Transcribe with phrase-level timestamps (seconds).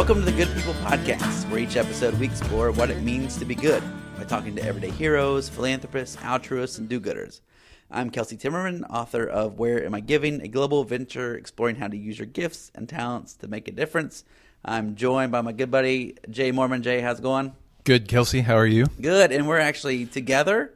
[0.00, 3.44] Welcome to the Good People Podcast, where each episode we explore what it means to
[3.44, 3.82] be good
[4.16, 7.42] by talking to everyday heroes, philanthropists, altruists, and do gooders.
[7.90, 11.98] I'm Kelsey Timmerman, author of Where Am I Giving, a global venture exploring how to
[11.98, 14.24] use your gifts and talents to make a difference.
[14.64, 16.82] I'm joined by my good buddy, Jay Mormon.
[16.82, 17.52] Jay, how's it going?
[17.84, 18.40] Good, Kelsey.
[18.40, 18.86] How are you?
[19.02, 19.32] Good.
[19.32, 20.72] And we're actually together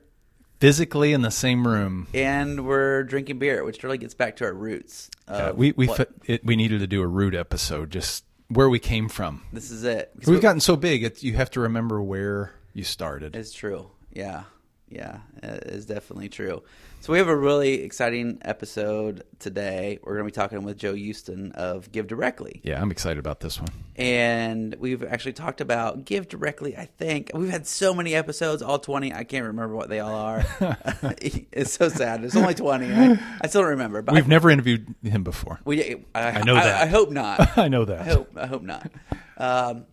[0.61, 2.09] Physically in the same room.
[2.13, 5.11] and we're drinking beer, which really gets back to our roots.
[5.27, 5.89] Uh, we we
[6.27, 9.43] it, we needed to do a root episode, just where we came from.
[9.53, 10.11] this is it.
[10.19, 13.35] We've we- gotten so big, it, you have to remember where you started.
[13.37, 13.91] It's true.
[14.13, 14.45] Yeah.
[14.89, 15.19] Yeah.
[15.43, 16.63] It is definitely true.
[17.05, 19.99] So we have a really exciting episode today.
[20.03, 22.63] We're going to be talking with Joe Huston of GiveDirectly.
[22.63, 23.69] Yeah, I'm excited about this one.
[23.97, 27.31] And we've actually talked about GiveDirectly, I think.
[27.35, 29.13] We've had so many episodes, all 20.
[29.13, 30.47] I can't remember what they all are.
[31.21, 32.25] it's so sad.
[32.25, 32.91] It's only 20.
[32.91, 34.01] I, I still don't remember.
[34.01, 35.61] But We've I, never interviewed him before.
[35.67, 36.81] we, I, I know that.
[36.85, 37.59] I, hope not.
[37.59, 38.01] I know that.
[38.01, 38.91] I hope I hope not.
[39.37, 39.85] Um,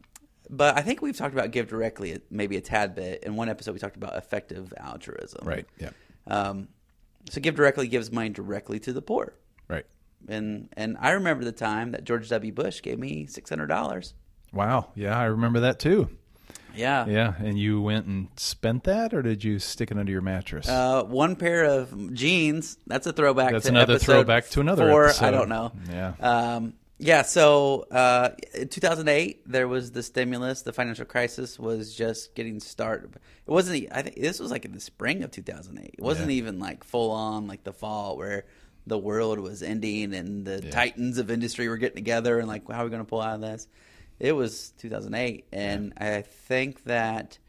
[0.49, 3.25] but I think we've talked about GiveDirectly maybe a tad bit.
[3.25, 5.45] In one episode, we talked about effective altruism.
[5.45, 5.65] Right.
[5.77, 5.89] Yeah.
[6.25, 6.69] Um,
[7.29, 9.33] so GiveDirectly gives money directly to the poor.
[9.67, 9.85] Right.
[10.27, 12.51] And and I remember the time that George W.
[12.51, 14.13] Bush gave me six hundred dollars.
[14.53, 14.89] Wow.
[14.95, 16.09] Yeah, I remember that too.
[16.75, 17.05] Yeah.
[17.05, 20.69] Yeah, and you went and spent that, or did you stick it under your mattress?
[20.69, 22.77] Uh, one pair of jeans.
[22.87, 23.51] That's a throwback.
[23.51, 25.25] That's to another throwback to another episode.
[25.25, 25.71] I don't know.
[25.89, 26.13] Yeah.
[26.19, 27.23] Um, yeah.
[27.23, 30.61] So, uh, in 2008, there was the stimulus.
[30.61, 33.15] The financial crisis was just getting started.
[33.15, 33.87] It wasn't.
[33.91, 35.95] I think this was like in the spring of 2008.
[35.97, 36.37] It wasn't Yeah.
[36.37, 38.45] even like full on like the fall where
[38.87, 42.81] the world was ending and the titans of industry were getting together and like how
[42.81, 43.67] are we going to pull out of this?
[44.19, 47.39] It was 2008, and I think that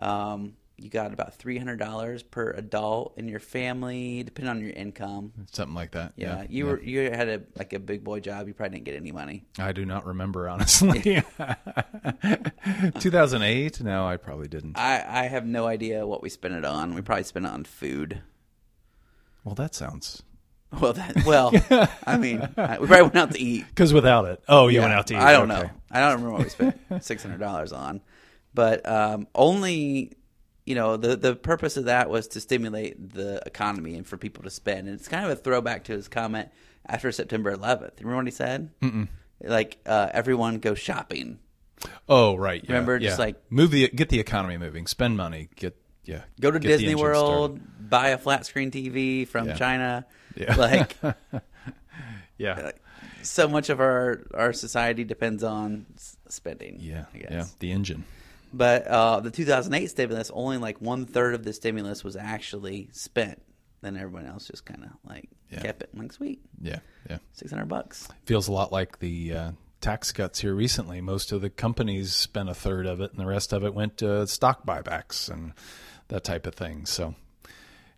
[0.00, 4.70] um, you got about three hundred dollars per adult in your family, depending on your
[4.72, 5.32] income.
[5.52, 6.14] Something like that.
[6.16, 6.46] Yeah, Yeah.
[6.48, 8.48] you were you had a like a big boy job.
[8.48, 9.44] You probably didn't get any money.
[9.58, 11.22] I do not remember honestly.
[13.00, 13.80] 2008?
[13.82, 14.78] No, I probably didn't.
[14.78, 16.94] I I have no idea what we spent it on.
[16.94, 18.22] We probably spent it on food.
[19.44, 20.22] Well, that sounds
[20.80, 21.50] Well, that well,
[22.06, 23.66] I mean, we probably went out to eat.
[23.68, 24.42] because without it.
[24.48, 25.20] Oh, you Yeah, went out to eat.
[25.20, 25.62] I don't Okay.
[25.62, 25.70] know.
[25.90, 28.00] I don't remember what we spent six hundred dollars on,
[28.54, 30.12] but um, only
[30.70, 34.44] you know the the purpose of that was to stimulate the economy and for people
[34.44, 34.86] to spend.
[34.88, 36.48] And it's kind of a throwback to his comment
[36.86, 37.98] after September 11th.
[37.98, 38.70] Remember what he said?
[38.80, 39.08] Mm-mm.
[39.42, 41.38] Like uh, everyone go shopping.
[42.08, 42.62] Oh, right.
[42.62, 43.08] yeah, Remember, yeah.
[43.08, 46.94] just like- move the get the economy moving, spend money, get yeah, Go to Disney
[46.94, 47.90] World, started.
[47.90, 49.54] buy a flat screen TV from Yeah.
[49.56, 50.06] China.
[50.36, 50.54] Yeah.
[50.56, 50.96] Like
[52.38, 52.70] Yeah,
[53.22, 55.86] so much of our our society depends on
[56.28, 56.78] spending.
[56.80, 57.30] yeah, I guess.
[57.30, 57.44] yeah.
[57.58, 58.04] The engine.
[58.52, 63.40] But uh, the 2008 stimulus, only like one third of the stimulus was actually spent.
[63.82, 65.60] Then everyone else just kind of like Yeah.
[65.62, 65.90] kept it.
[65.94, 67.18] Like sweet, Yeah, yeah.
[67.32, 68.08] 600 bucks.
[68.26, 69.50] Feels a lot like the uh,
[69.80, 71.00] tax cuts here recently.
[71.00, 73.96] Most of the companies spent a third of it, and the rest of it went
[73.98, 75.52] to stock buybacks and
[76.08, 76.84] that type of thing.
[76.86, 77.14] So,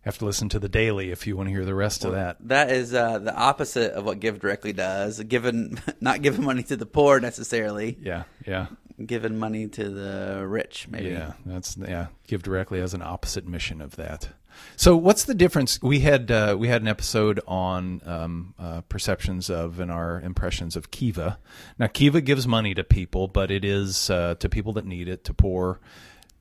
[0.03, 2.35] have to listen to the daily if you want to hear the rest of that.
[2.41, 5.21] That is uh, the opposite of what GiveDirectly does.
[5.23, 8.67] Given not giving money to the poor necessarily, Yeah, yeah.
[9.03, 11.09] Giving money to the rich maybe.
[11.09, 12.07] Yeah, that's yeah.
[12.27, 14.29] GiveDirectly as an opposite mission of that.
[14.75, 15.81] So, what's the difference?
[15.81, 20.75] We had uh, we had an episode on um, uh, perceptions of and our impressions
[20.75, 21.39] of Kiva.
[21.77, 25.23] Now, Kiva gives money to people, but it is uh, to people that need it,
[25.25, 25.79] to poor,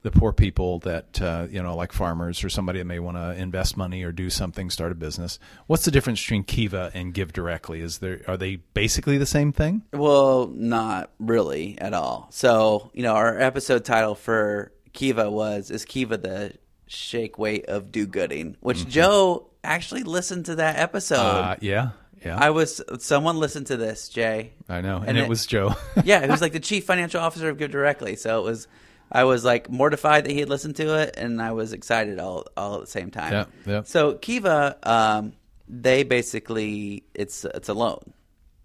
[0.02, 3.34] the poor people that uh, you know, like farmers or somebody that may want to
[3.34, 5.38] invest money or do something, start a business.
[5.66, 7.80] What's the difference between Kiva and GiveDirectly?
[7.80, 9.82] Is there are they basically the same thing?
[9.92, 12.28] Well, not really at all.
[12.30, 16.54] So, you know, our episode title for Kiva was Is Kiva the
[16.86, 18.56] Shake Weight of Do Gooding?
[18.60, 21.16] Which Joe actually listened to that episode.
[21.16, 21.90] Uh, yeah,
[22.24, 22.36] yeah.
[22.38, 24.52] I was, someone listened to this, Jay.
[24.69, 25.74] I know, and, and it, it- was Joe.
[26.04, 28.19] Yeah, he was like the chief financial officer of GiveDirectly.
[28.19, 28.66] So it was,
[29.12, 32.46] I was like mortified that he had listened to it, and I was excited all,
[32.56, 33.32] all at the same time.
[33.32, 33.82] Yeah, yeah.
[33.84, 35.34] So Kiva, um,
[35.69, 38.14] they basically, it's, it's a loan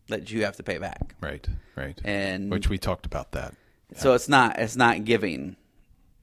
[0.08, 1.16] that you have to pay back.
[1.22, 1.46] right,
[1.76, 2.00] right.
[2.04, 3.54] And which we talked about that.
[3.96, 5.56] So it's not it's not giving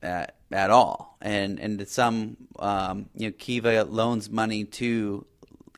[0.03, 5.27] at at all, and and some um, you know Kiva loans money to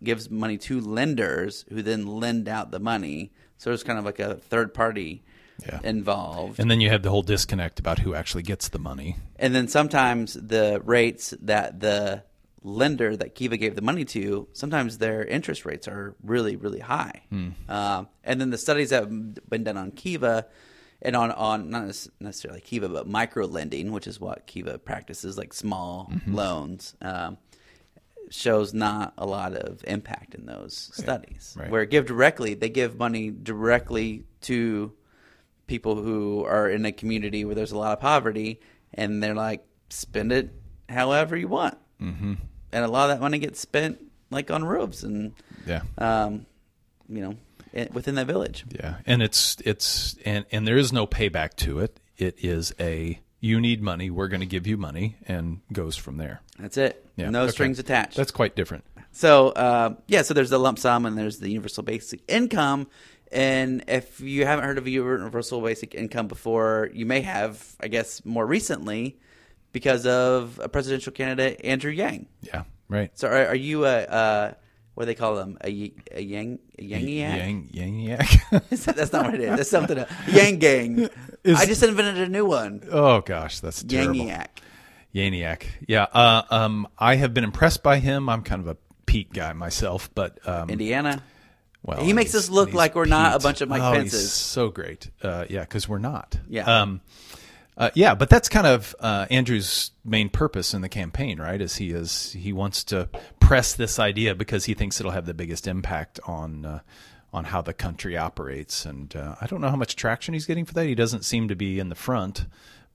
[0.02, 3.32] gives money to lenders who then lend out the money.
[3.58, 5.22] So it's kind of like a third party
[5.64, 5.80] Yeah.
[5.82, 9.16] involved, And then you have the whole disconnect about who actually gets the money.
[9.36, 12.22] and then sometimes the rates that the
[12.62, 17.22] lender that Kiva gave the money to, sometimes their interest rates are really, really high.
[17.68, 20.46] Um, and then the studies that have been done on Kiva
[21.00, 21.84] and on, on not
[22.20, 27.38] necessarily Kiva, but micro lending, which is what Kiva practices, like small loans, um,
[28.30, 31.54] shows not a lot of impact in those studies.
[31.56, 31.70] right.
[31.70, 34.92] Where GiveDirectly, they give money directly to
[35.66, 38.60] people who are in a community where there's a lot of poverty,
[38.94, 40.50] and they're like, spend it
[40.88, 42.34] however you want, mm-hmm.
[42.72, 45.32] and a lot of that money gets spent like on roofs and
[45.66, 45.82] Yeah.
[45.98, 46.46] um,
[47.08, 48.64] you know, within that village.
[48.70, 52.00] Yeah, and it's it's and and there is no payback to it.
[52.16, 56.16] It is a you need money, we're going to give you money, and goes from
[56.16, 56.40] there.
[56.58, 57.04] That's it.
[57.16, 57.52] Yeah, no okay.
[57.52, 58.16] strings attached.
[58.16, 58.84] That's quite different.
[59.12, 62.86] So uh, yeah, so there's the lump sum and there's the universal basic income.
[63.32, 68.24] And if you haven't heard of universal basic income before, you may have, I guess,
[68.24, 69.18] more recently
[69.72, 72.26] because of a presidential candidate Andrew Yang.
[72.40, 73.10] Yeah, right.
[73.18, 74.52] So are, are you a uh,
[74.94, 77.36] what do they call them a, a Yang a Yangiac?
[77.36, 78.94] Yang Yangiac.
[78.94, 79.56] That's not what it is.
[79.56, 79.98] That's something.
[79.98, 80.10] else.
[80.28, 80.98] Yang Gang.
[81.44, 82.82] Is- I just invented a new one.
[82.90, 84.14] oh gosh, that's terrible.
[84.14, 84.46] Yangiac.
[85.14, 85.62] Yaniak.
[85.86, 86.06] Yeah.
[86.12, 88.28] Uh, um, I have been impressed by him.
[88.28, 88.76] I'm kind of a
[89.06, 91.22] Pete guy myself, but um, Indiana.
[91.82, 94.20] Well, He makes us look like we're not a bunch of Mike oh, Pences.
[94.20, 95.10] He's so great.
[95.22, 96.38] Uh, yeah, because we're not.
[96.48, 96.82] Yeah.
[96.82, 97.00] Um,
[97.76, 101.60] uh, yeah, but that's kind of uh, Andrew's main purpose in the campaign, right?
[101.60, 103.08] Is he is he wants to
[103.38, 106.80] press this idea because he thinks it'll have the biggest impact on uh,
[107.34, 110.64] on how the country operates, and uh, I don't know how much traction he's getting
[110.64, 110.86] for that.
[110.86, 112.46] He doesn't seem to be in the front,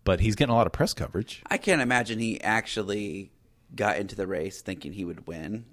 [0.04, 1.44] but he's getting a lot of press coverage.
[1.48, 3.32] I can't imagine he actually
[3.76, 5.66] got into the race thinking he would win.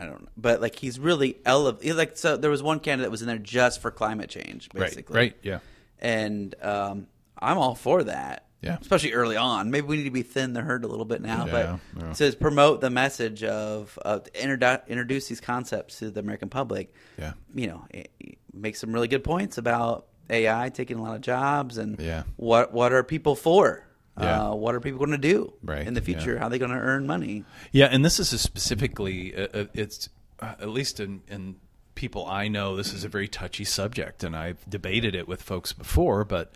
[0.00, 1.96] I don't know, but like he's really elevated.
[1.96, 5.14] Like so, there was one candidate that was in there just for climate change, basically.
[5.14, 5.22] Right.
[5.32, 5.36] Right.
[5.42, 5.58] Yeah.
[5.98, 7.06] And um,
[7.38, 8.46] I'm all for that.
[8.62, 8.76] Yeah.
[8.80, 9.70] Especially early on.
[9.70, 12.12] Maybe we need to be thin the herd a little bit now, Yeah, but yeah.
[12.30, 16.92] to promote the message of, of introdu- introduce these concepts to the American public.
[17.18, 17.32] Yeah.
[17.54, 21.22] You know, it, it make some really good points about AI taking a lot of
[21.22, 22.24] jobs and Yeah.
[22.36, 23.86] what what are people for?
[24.18, 24.50] Yeah.
[24.50, 26.04] Uh, what are people going to do Right, in the yeah.
[26.04, 26.38] future?
[26.38, 27.44] How are they going to earn money?
[27.72, 30.08] Yeah, and this is a specifically, uh, uh, it's
[30.40, 31.56] uh, at least in, in
[31.94, 35.72] people I know, this is a very touchy subject, and I've debated it with folks
[35.72, 36.24] before.
[36.24, 36.52] But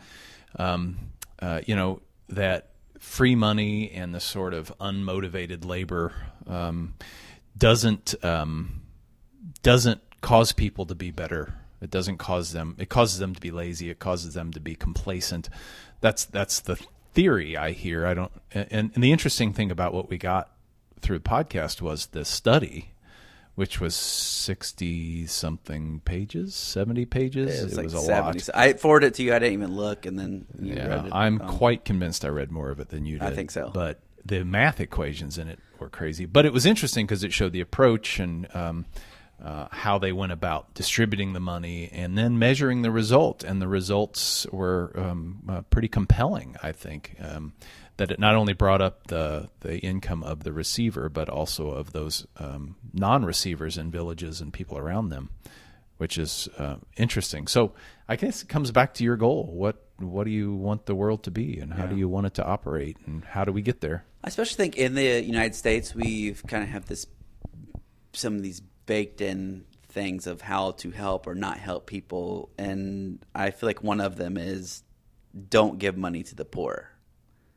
[0.57, 0.97] um,
[1.41, 6.13] uh, you know that free money and the sort of unmotivated labor
[6.47, 6.95] um,
[7.57, 8.83] doesn't um,
[9.63, 11.55] doesn't cause people to be better.
[11.81, 12.77] It doesn't cause them.
[12.79, 13.91] It causes them to be lazy.
[13.91, 15.51] It causes them to be complacent.
[16.01, 16.79] That's that's the
[17.15, 18.07] theory I hear.
[18.07, 18.33] I don't.
[18.53, 20.51] And, and the interesting thing about what we got
[21.01, 22.93] through the podcast was this study,
[23.55, 27.61] which was sixty something pages, seventy pages.
[27.61, 28.39] It was, like a 70.
[28.39, 28.51] lot.
[28.55, 29.35] I forwarded it to you.
[29.35, 31.13] I didn't even look, and then you Yeah, read it.
[31.15, 33.27] I'm Um, quite convinced I read more of it than you did.
[33.29, 33.71] I think so.
[33.73, 36.25] But the math equations in it were crazy.
[36.27, 38.87] But it was interesting because it showed the approach and um,
[39.43, 43.45] uh, how they went about distributing the money and then measuring the result.
[43.45, 47.17] And the results were um, uh, pretty compelling, I think.
[47.21, 47.55] Um,
[47.97, 51.93] that it not only brought up the, the income of the receiver, but also of
[51.93, 55.31] those um, non receivers in villages and people around them
[55.99, 57.47] which is uh, interesting.
[57.47, 57.73] So
[58.09, 59.49] I guess it comes back to your goal.
[59.53, 62.35] What what do you want the world to be, and how do you want it
[62.35, 64.05] to operate, and how do we get there?
[64.25, 67.07] I especially think in the United States, we've kind of have this
[68.13, 73.25] some of these baked in things of how to help or not help people, and
[73.35, 74.83] I feel like one of them is
[75.49, 76.91] don't give money to the poor.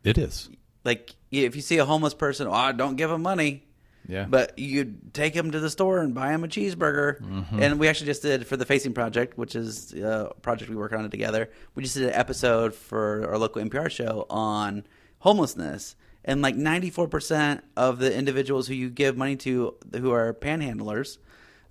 [0.03, 0.49] It is.
[0.83, 3.63] Like if you see a homeless person, oh, don't give them money.
[4.07, 4.25] Yeah.
[4.27, 7.19] But you take them to the store and buy them a cheeseburger.
[7.21, 7.61] Mm-hmm.
[7.61, 10.93] And we actually just did for the Facing Project, which is a project we work
[10.93, 11.49] on together.
[11.75, 14.85] We just did an episode for our local NPR show on
[15.19, 15.95] homelessness.
[16.27, 21.17] And like 94% of the individuals who you give money to who are panhandlers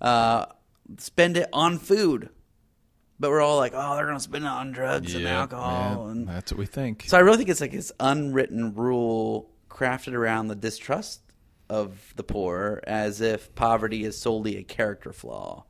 [0.01, 0.47] uh,
[0.97, 2.29] spend it on food.
[3.19, 6.05] But we're all like, oh, they're going to spend it on drugs and alcohol.
[6.05, 7.05] yeah, and that's what we think.
[7.07, 11.21] so I really think it's like this unwritten rule crafted around the distrust
[11.69, 15.65] of the poor as if poverty is solely a character flaw.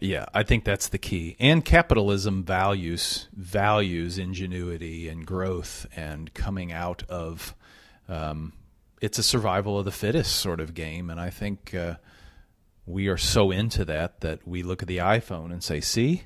[0.00, 1.36] Yeah, I think that's the key.
[1.38, 7.54] And capitalism values values ingenuity and growth and coming out of.
[8.08, 8.52] Um,
[9.00, 11.96] it's a survival of the fittest sort of game, and I think uh,
[12.86, 16.22] we are so into that that we look at the iPhone and say, "See,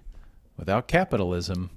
[0.57, 1.71] without capitalism,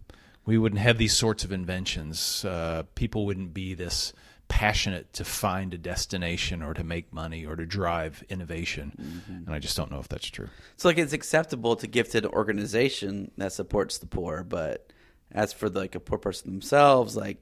[0.45, 2.45] we wouldn't have these sorts of inventions.
[2.45, 4.13] Uh, people wouldn't be this."
[4.50, 8.91] passionate to find a destination or to make money or to drive innovation
[9.27, 12.19] and i just don't know if that's true So like it's acceptable to give to
[12.19, 14.91] an organization that supports the poor, but
[15.31, 17.38] as for like a poor person themselves, like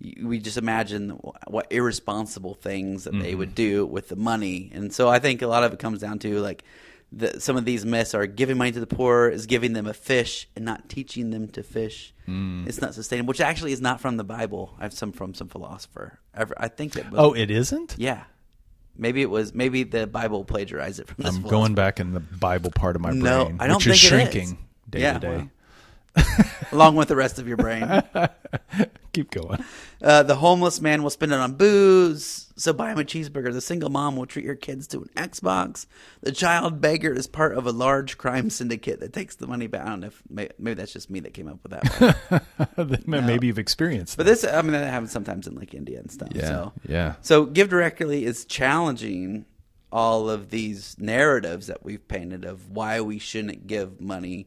[0.00, 1.10] we just imagine
[1.48, 3.54] what irresponsible things that they would mm-hmm.
[3.54, 4.70] do with the money.
[4.72, 6.62] And so I think a lot of it comes down to like
[7.10, 9.94] the, some of these myths are giving money to the poor is giving them a
[9.94, 12.14] fish and not teaching them to fish.
[12.28, 12.68] Mm.
[12.68, 14.74] It's not sustainable, which actually is not from the Bible.
[14.78, 16.20] I have some from some philosopher.
[16.34, 17.18] I, I think it was.
[17.18, 18.24] oh it isn't yeah.
[19.00, 19.54] Maybe it was.
[19.54, 21.26] Maybe the Bible plagiarized it from this.
[21.28, 21.50] I'm philosopher.
[21.50, 24.02] going back in the Bible part of my No, brain, I don't which think it
[24.02, 24.08] is.
[24.08, 24.58] shrinking
[24.90, 25.36] day Yeah, to day.
[25.36, 25.50] well.
[26.72, 28.02] along with the rest of your brain.
[29.12, 29.64] Keep going.
[30.02, 33.52] Uh, the homeless man will spend it on booze, so buy him a cheeseburger.
[33.52, 35.86] The single mom will treat her kids to an Xbox.
[36.20, 39.82] The child beggar is part of a large crime syndicate that takes the money back.
[39.82, 42.38] I don't know if maybe, maybe that's just me that came up with that
[42.76, 42.98] one.
[43.26, 44.40] Maybe you've experienced but that.
[44.40, 46.28] this, I mean, that happens sometimes in like India and stuff.
[46.32, 46.72] Yeah, So.
[46.86, 47.14] yeah.
[47.22, 49.46] So GiveDirectly is challenging
[49.90, 54.46] all of these narratives that we've painted of why we shouldn't give money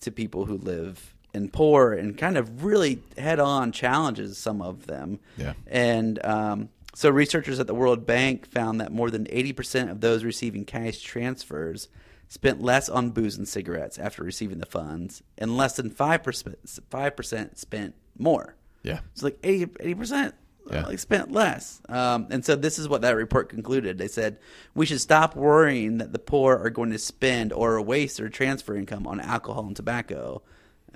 [0.00, 4.86] to people who live in poor and kind of really head on challenges some of
[4.86, 5.20] them.
[5.36, 5.52] Yeah.
[5.66, 10.24] And um, so researchers at the World Bank found that more than 80% of those
[10.24, 11.88] receiving cash transfers
[12.28, 16.56] spent less on booze and cigarettes after receiving the funds and less than 5%
[16.90, 18.56] 5% spent more.
[18.82, 19.00] Yeah.
[19.14, 20.34] So like 80 percent
[20.70, 20.86] Yeah.
[20.86, 21.80] like spent less.
[21.88, 23.98] Um, and so this is what that report concluded.
[23.98, 24.38] They said
[24.74, 28.74] we should stop worrying that the poor are going to spend or waste their transfer
[28.74, 30.42] income on alcohol and tobacco.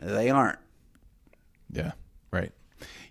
[0.00, 0.58] They aren't.
[1.72, 1.92] Yeah,
[2.32, 2.52] right.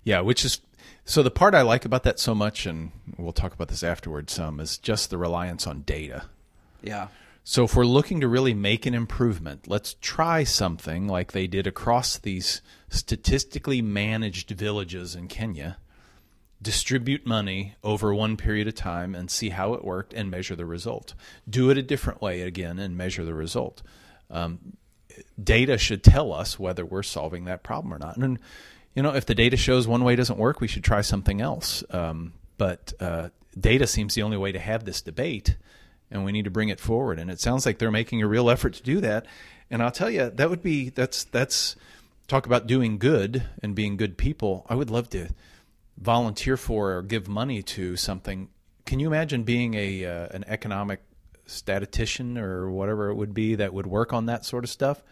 [0.04, 0.60] Yeah, which is
[1.06, 4.34] so the part I like about that so much, and we'll talk about this afterwards
[4.34, 6.26] some, is just the reliance on data.
[6.82, 7.08] Yeah.
[7.44, 11.66] So if we're looking to really make an improvement, let's try something like they did
[11.66, 15.78] across these statistically managed villages in Kenya.
[16.62, 20.66] Distribute money over one period of time and see how it worked and measure the
[20.66, 21.14] result.
[21.50, 23.82] Do it a different way again and measure the result.
[24.30, 24.78] Um,
[25.42, 28.18] data should tell us whether we're solving that problem or not.
[28.18, 28.40] And
[28.96, 31.84] you know, if the data shows one way doesn't work, we should try something else.
[31.92, 35.56] Um, but uh, data seems the only way to have this debate,
[36.12, 37.20] and we need to bring it forward.
[37.20, 39.26] And it sounds like they're making a real effort to do that.
[39.72, 41.76] And I'll tell you, that would be that's that's
[42.28, 44.66] talk about doing good and being good people.
[44.70, 45.30] I would love to
[46.02, 48.50] volunteer for or give money to something.
[48.86, 51.02] Can you imagine being a uh, an economic
[51.46, 55.04] statistician or whatever it would be that would work on that sort of stuff?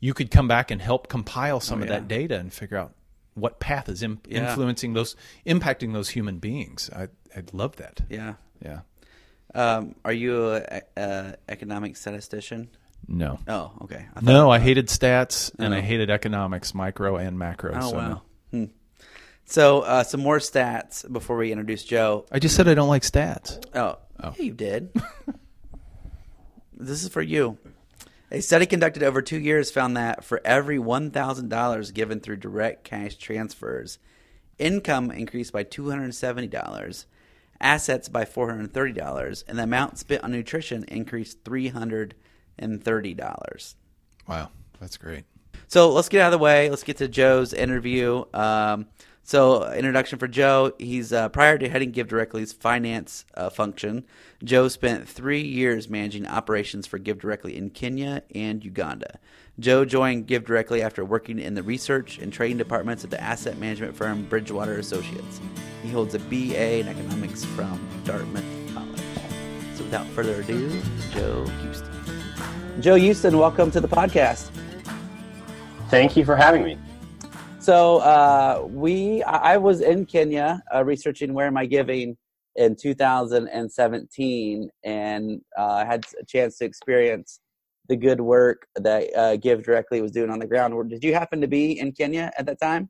[0.00, 1.94] You could come back and help compile some Oh, of yeah.
[1.98, 2.92] that data and figure out
[3.34, 4.08] what path is Yeah.
[4.28, 5.16] influencing those,
[5.46, 6.90] impacting those human beings.
[6.94, 8.00] I, I'd love that.
[8.08, 8.34] Yeah.
[8.64, 8.80] Yeah.
[9.54, 12.68] Um, are you a, a economic statistician?
[13.06, 13.38] No.
[13.48, 14.06] Oh, okay.
[14.14, 15.82] I No, I hated stats and I Oh.
[15.82, 17.74] hated economics, micro and macro.
[17.76, 18.08] Oh so wow.
[18.08, 18.22] no.
[18.58, 18.64] Hmm.
[19.48, 22.26] So uh, some more stats before we introduce Joe.
[22.30, 23.64] I just said I don't like stats.
[23.74, 24.92] Oh, yeah, you did.
[26.76, 27.56] this is for you.
[28.30, 33.16] A study conducted over two years found that for every $1,000 given through direct cash
[33.16, 33.98] transfers,
[34.58, 37.06] income increased by $270,
[37.58, 43.74] assets by $430, and the amount spent on nutrition increased $330.
[44.28, 45.24] Wow, that's great.
[45.68, 46.68] So let's get out of the way.
[46.68, 48.24] Let's get to Joe's interview.
[48.34, 48.88] Um,
[49.28, 50.72] so, introduction for Joe.
[50.78, 54.06] He's uh, prior to heading GiveDirectly's finance uh, function.
[54.42, 59.18] Joe spent three years managing operations for GiveDirectly in Kenya and Uganda.
[59.58, 63.94] Joe joined GiveDirectly after working in the research and trading departments at the asset management
[63.94, 65.42] firm Bridgewater Associates.
[65.82, 69.02] He holds a BA in economics from Dartmouth College.
[69.74, 70.70] So, without further ado,
[71.12, 72.80] Joe Huston.
[72.80, 74.50] Joe Huston, welcome to the podcast.
[75.90, 76.78] Thank you for having me.
[77.68, 82.16] So uh, we, I I was in Kenya uh, researching where am I giving
[82.56, 87.40] in 2017, and uh, had a chance to experience
[87.90, 90.88] the good work that uh, GiveDirectly was doing on the ground.
[90.88, 92.88] Did you happen to be in Kenya at that time?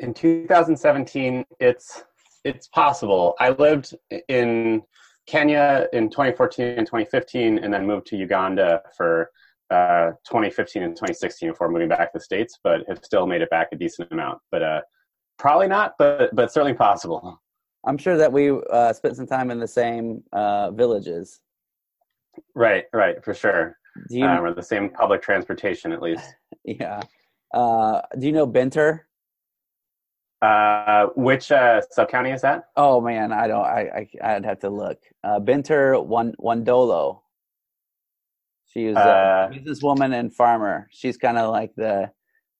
[0.00, 2.04] In 2017, it's
[2.44, 3.36] it's possible.
[3.40, 3.94] I lived
[4.28, 4.82] in
[5.26, 9.30] Kenya in 2014 and 2015, and then moved to Uganda for
[9.70, 12.58] uh, 2015 and 2016 before moving back to the states.
[12.62, 14.38] But have still made it back a decent amount.
[14.50, 14.80] But uh,
[15.38, 17.40] probably not, but but certainly possible.
[17.86, 21.40] I'm sure that we uh, spent some time in the same uh, villages.
[22.54, 23.78] Right, right, for sure.
[24.08, 24.24] Do you?
[24.24, 26.34] Um, or the same public transportation at least.
[26.64, 27.00] yeah.
[27.52, 29.00] Uh, do you know Benter?
[30.40, 32.68] Uh, which uh, sub county is that?
[32.76, 33.64] Oh man, I don't.
[33.64, 34.98] I, I I'd have to look.
[35.24, 37.20] Uh, Benter Wan Wandolo.
[38.72, 40.88] She is a Uh, businesswoman and farmer.
[40.90, 42.10] She's kind of like the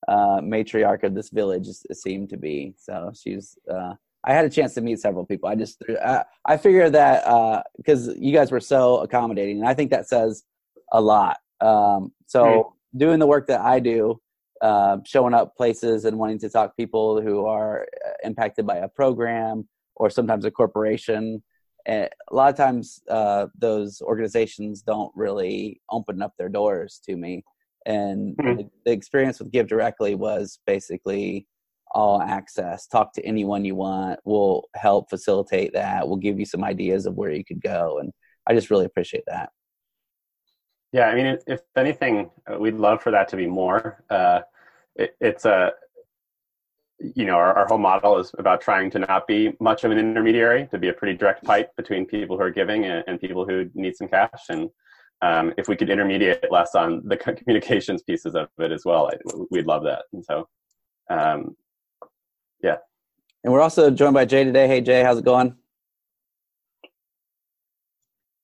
[0.07, 1.69] uh, matriarch of this village.
[1.69, 2.75] It seemed to be.
[2.79, 3.59] So she's.
[3.71, 5.49] Uh, I had a chance to meet several people.
[5.49, 5.83] I just.
[6.05, 10.45] I, I figure that because you guys were so accommodating, and I think that says
[10.93, 11.37] a lot.
[11.61, 14.21] Um, so doing the work that I do,
[14.63, 18.77] uh, showing up places and wanting to talk to people who are uh, impacted by
[18.77, 21.43] a program or sometimes a corporation.
[21.89, 27.43] A lot of times, uh, those organizations don't really open up their doors to me.
[27.87, 28.57] And Hmm.
[28.57, 31.47] the, the experience with GiveDirectly was basically
[31.93, 32.87] all access.
[32.87, 34.21] Talk to anyone you want.
[34.25, 36.07] We'll help facilitate that.
[36.07, 37.99] We'll give you some ideas of where you could go.
[38.01, 38.13] And
[38.47, 39.51] I just really appreciate that.
[40.93, 44.05] Yeah, I mean, if, if anything, uh, we'd love for that to be more.
[44.11, 44.41] Uh,
[44.97, 45.73] it, it's a
[47.01, 49.99] you know our, our whole model is about trying to not be much of an
[49.99, 53.47] intermediary to be a pretty direct pipe between people who are giving and, and people
[53.47, 54.31] who need some cash.
[54.49, 54.69] And
[55.23, 59.11] um, if we could intermediate less on the communications pieces of it as well
[59.51, 60.03] we'd love that.
[60.13, 60.49] And so
[61.11, 61.57] um,
[62.63, 62.77] yeah.
[63.45, 64.67] And we're also joined by jay today.
[64.67, 65.57] Hey jay how's it going?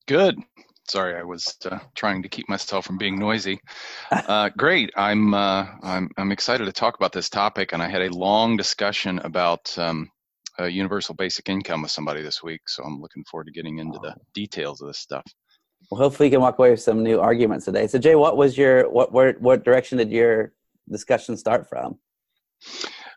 [0.07, 0.37] Good
[0.89, 3.59] Sorry, I was uh, trying to keep myself from being noisy.
[4.11, 4.91] Uh, great.
[4.97, 8.57] I'm, uh, I'm I'm excited to talk about this topic, and I had a long
[8.57, 10.11] discussion about um,
[10.59, 12.69] universal basic income with somebody this week.
[12.69, 15.25] So I'm looking forward to getting into the details of this stuff.
[15.91, 17.87] Well, hopefully, you can walk away with some new arguments today.
[17.87, 20.53] So, Jay, what was your what where, what direction did your
[20.91, 21.99] discussion start from?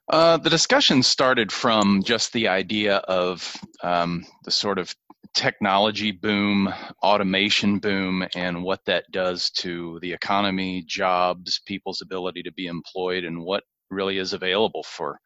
[0.09, 4.93] Uh, the discussion started from just the idea of um, the sort of
[5.33, 12.51] technology boom, automation boom, and what that does to the economy, jobs, people's ability to
[12.53, 15.19] be employed, and what really is available for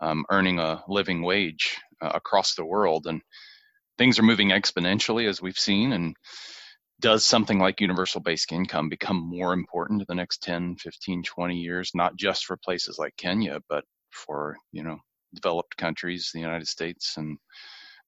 [0.00, 3.06] um, earning a living wage uh, across the world.
[3.06, 3.22] And
[3.98, 5.92] things are moving exponentially, as we've seen.
[5.92, 6.16] And
[7.00, 11.56] does something like universal basic income become more important in the next 10, 15, 20
[11.56, 14.98] years, not just for places like Kenya, but for, you know,
[15.34, 17.36] developed countries, the United States, and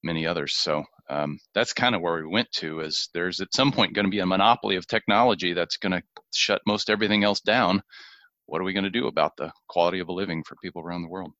[0.07, 0.55] many others.
[0.55, 4.07] So um, that's kind of where we went to is there's at some point going
[4.07, 7.83] to be a monopoly of technology that's going to shut most everything else down.
[8.47, 11.03] What are we going to do about the quality of a living for people around
[11.03, 11.33] the world?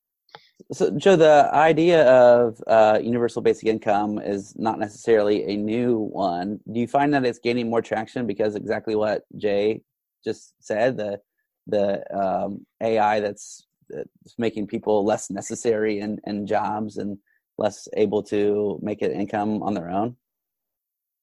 [0.73, 6.61] So, Joe, the idea of uh, universal basic income is not necessarily a new one.
[6.73, 9.83] Do you find that it's gaining more traction because exactly what Jay
[10.25, 11.21] just said the
[11.69, 17.19] the um, AI that's, that's making people less necessary in, in jobs and
[17.59, 20.17] less able to make an income on their own?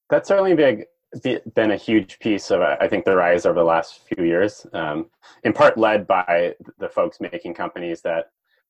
[0.10, 0.86] That's certainly big
[1.22, 5.10] been a huge piece of I think the rise over the last few years, um,
[5.44, 8.26] in part led by the folks making companies that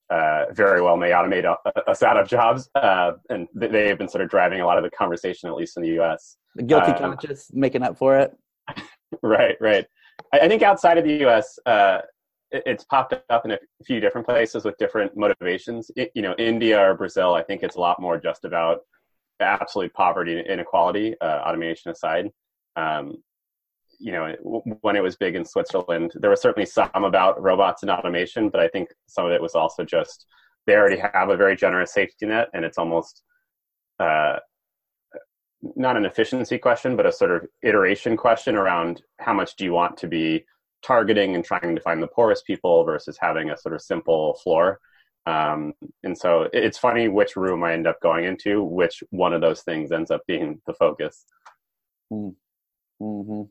[0.10, 1.45] uh, very well may automate
[1.88, 4.89] us out of jobs, uh, and they've been sort of driving a lot of the
[4.91, 6.38] conversation, at least in the U.S.
[6.56, 8.36] The guilty um, conscience making up for it.
[9.23, 9.86] right, right.
[10.34, 11.99] I, I, think outside of the U.S., uh,
[12.54, 15.89] it's popped up in a few different places with different motivations.
[15.96, 18.82] It, you know, India or Brazil, I think it's a lot more just about
[19.39, 22.30] absolute poverty and inequality, uh, automation aside.
[22.76, 23.18] Um,
[24.00, 24.36] you know,
[24.82, 28.62] when it was big in Switzerland, there was certainly some about robots and automation, but
[28.62, 30.26] I think some of it was also just
[30.66, 33.24] they already have a very generous safety net, and it's almost
[34.00, 34.38] uh,
[35.76, 39.74] not an efficiency question, but a sort of iteration question around how much do you
[39.74, 40.46] want to be
[40.84, 44.80] targeting and trying to find the poorest people versus having a sort of simple floor.
[45.26, 49.41] Um, and so it's funny which room I end up going into, which one of
[49.41, 51.26] those things ends up being the focus.
[52.10, 52.30] Hmm.
[53.02, 53.43] Mm-hmm.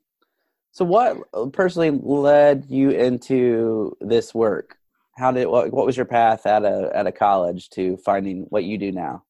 [0.72, 4.78] So, what personally led you into this work?
[5.16, 8.64] How did what, what was your path at a at a college to finding what
[8.64, 9.24] you do now?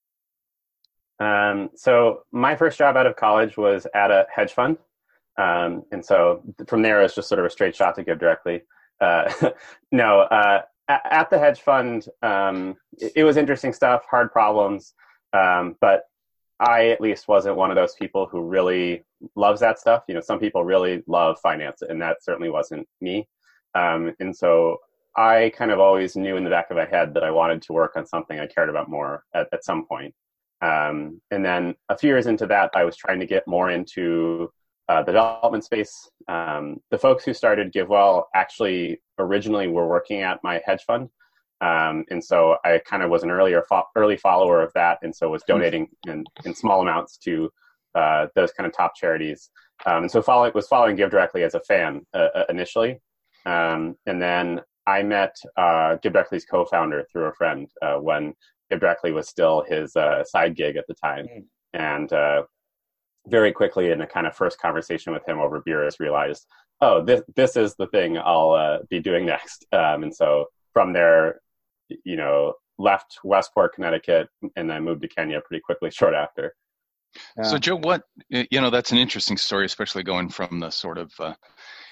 [1.18, 4.78] Um, so, my first job out of college was at a hedge fund.
[5.38, 8.62] Um, and so from there, it's just sort of a straight shot to GiveDirectly.
[9.00, 9.50] Uh,
[9.92, 14.94] no, uh, at, the hedge fund, um, it, it, was interesting stuff, hard problems,
[15.32, 16.04] um, but
[16.60, 20.04] I at least wasn't one of those people who really loves that stuff.
[20.06, 23.28] You know, some people really love finance, and that certainly wasn't me.
[23.74, 24.78] Um, and so
[25.16, 27.72] I kind of always knew in the back of my head that I wanted to
[27.72, 30.14] work on something I cared about more at, at some point.
[30.60, 34.52] Um, and then a few years into that, I was trying to get more into
[34.92, 36.10] uh, the development space.
[36.28, 41.08] Um, the folks who started GiveWell actually originally were working at my hedge fund.
[41.62, 45.14] Um, and so I kind of was an earlier fo- early follower of that, and
[45.14, 47.50] so was donating in, in small amounts to
[47.94, 49.50] uh, those kind of top charities.
[49.86, 53.00] Um, and so follow, was following GiveDirectly as a fan uh, uh initially,
[53.46, 58.34] um, and then I met uh, GiveDirectly's co-founder through a friend uh, when
[58.72, 61.44] GiveDirectly was still his uh, side gig at the time, mm.
[61.74, 62.12] and
[63.28, 66.46] very quickly in a kind of first conversation with him over beers realized
[66.80, 69.66] oh this this is the thing i'll uh, be doing next.
[69.72, 71.40] Um, and so from there
[72.04, 76.54] you know left westport connecticut and then moved to kenya pretty quickly short after.
[77.36, 77.44] Yeah.
[77.44, 81.12] so joe what you know that's an interesting story especially going from the sort of
[81.20, 81.34] uh,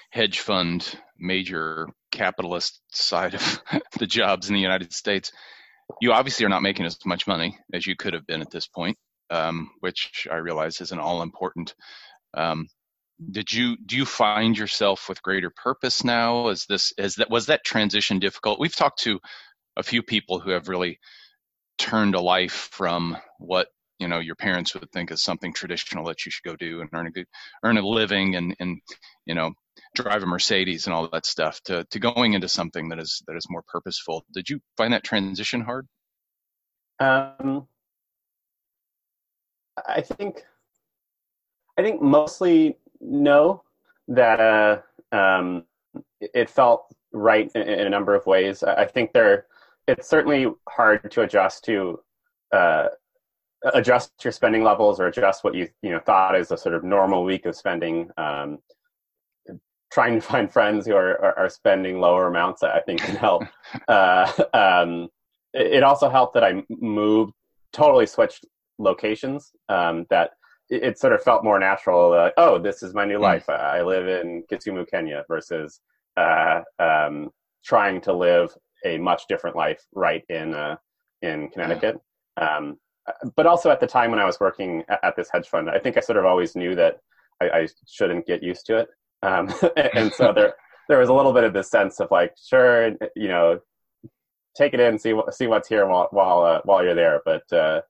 [0.09, 3.61] hedge fund major capitalist side of
[3.99, 5.31] the jobs in the united states.
[5.99, 8.65] You obviously are not making as much money as you could have been at this
[8.65, 8.97] point
[9.31, 11.73] um, which I realize is an all important.
[12.35, 12.67] Um,
[13.31, 16.49] did you do you find yourself with greater purpose now?
[16.49, 18.59] Is this is that was that transition difficult?
[18.59, 19.19] We've talked to
[19.77, 20.99] a few people who have really
[21.77, 23.67] turned a life from what
[23.99, 26.89] you know your parents would think is something traditional that you should go do and
[26.93, 27.27] earn a good
[27.63, 28.81] earn a living and and
[29.25, 29.51] you know
[29.95, 33.35] drive a Mercedes and all that stuff to to going into something that is that
[33.35, 34.25] is more purposeful.
[34.33, 35.87] Did you find that transition hard?
[36.99, 37.67] Um,
[39.87, 40.43] I think
[41.77, 43.63] I think mostly no.
[44.07, 45.63] That uh, um,
[46.19, 48.63] it felt right in, in, a number of ways.
[48.63, 49.45] I think there
[49.87, 51.99] it's certainly hard to adjust to
[52.51, 52.87] uh,
[53.73, 56.83] adjust your spending levels or adjust what you you know thought is a sort of
[56.83, 58.09] normal week of spending.
[58.17, 58.59] Um,
[59.91, 63.43] trying to find friends who are, are, are, spending lower amounts, I think, can help.
[63.89, 65.09] uh, um,
[65.53, 67.33] it, it, also helped that I moved,
[67.73, 68.45] totally switched
[68.81, 69.51] locations.
[69.69, 70.31] Um, that
[70.69, 72.13] it, it, sort of felt more natural.
[72.13, 73.23] Uh, oh, this is my new hmm.
[73.23, 73.49] life.
[73.49, 75.81] I, I live in Kisumu, Kenya, versus
[76.17, 77.29] uh, um,
[77.63, 80.75] trying to live a much different life right in uh,
[81.21, 81.99] in Connecticut.
[82.37, 82.77] Um,
[83.35, 85.79] but also at the time when I was working at, at, this hedge fund, I
[85.79, 86.99] think I sort of always knew that
[87.41, 88.89] I, I shouldn't get used to it.
[89.23, 89.53] Um,
[89.93, 90.55] and so there
[90.89, 93.59] there was a little bit of this sense of like, sure, you know,
[94.55, 97.21] take it in, see see what's here while while uh, while you're there.
[97.25, 97.81] But uh,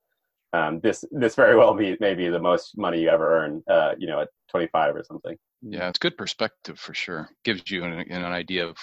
[0.54, 4.08] um, this this very well be maybe the most money you ever earn, uh, you
[4.08, 5.38] know, at 25 or something.
[5.62, 7.30] Yeah, it's good perspective for sure.
[7.46, 8.78] Gives you an, an idea of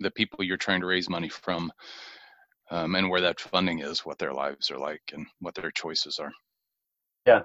[0.00, 1.70] the people you're trying to raise money from
[2.70, 6.18] um, and where that funding is, what their lives are like, and what their choices
[6.18, 6.32] are.
[7.26, 7.42] Yeah.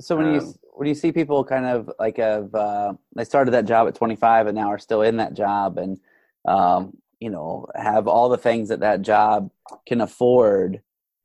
[0.00, 3.52] So when um, you when you see people kind of like have uh, they started
[3.52, 5.98] that job at 25 and now are still in that job and
[6.46, 9.50] um, you know have all the things that that job
[9.86, 10.82] can afford,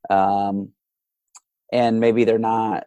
[0.08, 0.70] um,
[1.74, 2.86] and maybe they're not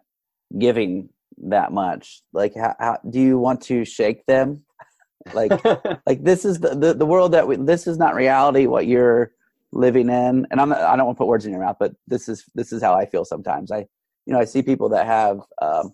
[0.57, 1.09] giving
[1.43, 2.23] that much.
[2.33, 4.63] Like, how, how do you want to shake them?
[5.33, 5.51] Like,
[6.07, 7.57] like this is the, the the world that we.
[7.57, 8.65] This is not reality.
[8.65, 9.33] What you're
[9.73, 12.29] living in and i'm i don't want to put words in your mouth but this
[12.29, 13.79] is this is how i feel sometimes i
[14.25, 15.91] you know i see people that have um,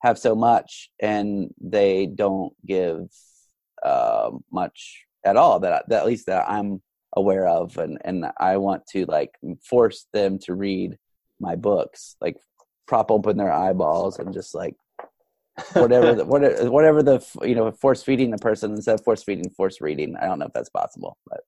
[0.00, 3.08] have so much and they don't give
[3.82, 6.80] uh, much at all that, that at least that i'm
[7.16, 10.96] aware of and and i want to like force them to read
[11.40, 12.36] my books like
[12.86, 14.74] prop open their eyeballs and just like
[15.72, 19.48] whatever the, whatever whatever the you know force feeding the person instead of force feeding
[19.50, 21.40] force reading i don't know if that's possible but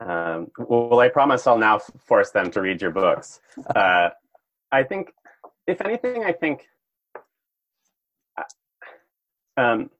[0.00, 3.40] um, well, I promise I'll now force them to read your books.
[3.74, 4.10] Uh,
[4.70, 5.12] I think,
[5.66, 6.68] if anything, I think
[8.36, 8.42] uh,
[9.60, 9.90] um,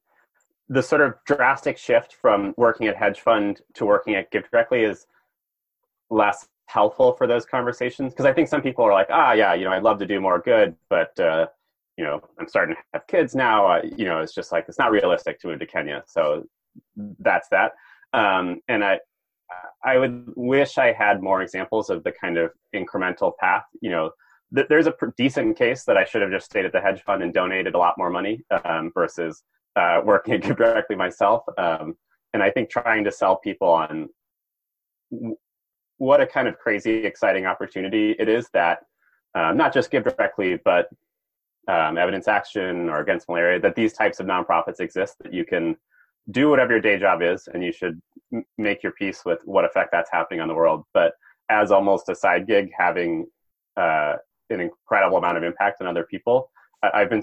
[0.68, 5.06] the sort of drastic shift from working at hedge fund to working at GiveDirectly is
[6.10, 9.64] less helpful for those conversations because I think some people are like, ah, yeah, you
[9.64, 11.46] know, I'd love to do more good, but uh,
[11.96, 13.66] you know, I'm starting to have kids now.
[13.66, 16.44] Uh, you know, it's just like it's not realistic to move to Kenya, so
[17.18, 17.72] that's that.
[18.12, 19.00] Um, and I,
[19.84, 23.64] I would wish I had more examples of the kind of incremental path.
[23.80, 24.10] You know,
[24.54, 27.22] th- there's a decent case that I should have just stayed at the hedge fund
[27.22, 29.42] and donated a lot more money um, versus
[29.74, 31.44] uh, working directly myself.
[31.56, 31.96] Um,
[32.34, 34.08] and I think trying to sell people on
[35.98, 38.80] what a kind of crazy, exciting opportunity it is that
[39.34, 40.88] um, not just GiveDirectly, but
[41.68, 45.76] um, Evidence Action or Against Malaria, that these types of nonprofits exist that you can
[46.30, 48.00] do whatever your day job is and you should
[48.32, 50.84] m- make your peace with what effect that's happening on the world.
[50.94, 51.12] But
[51.50, 53.26] as almost a side gig having
[53.76, 54.16] uh,
[54.50, 56.50] an incredible amount of impact on other people
[56.82, 57.22] I, have been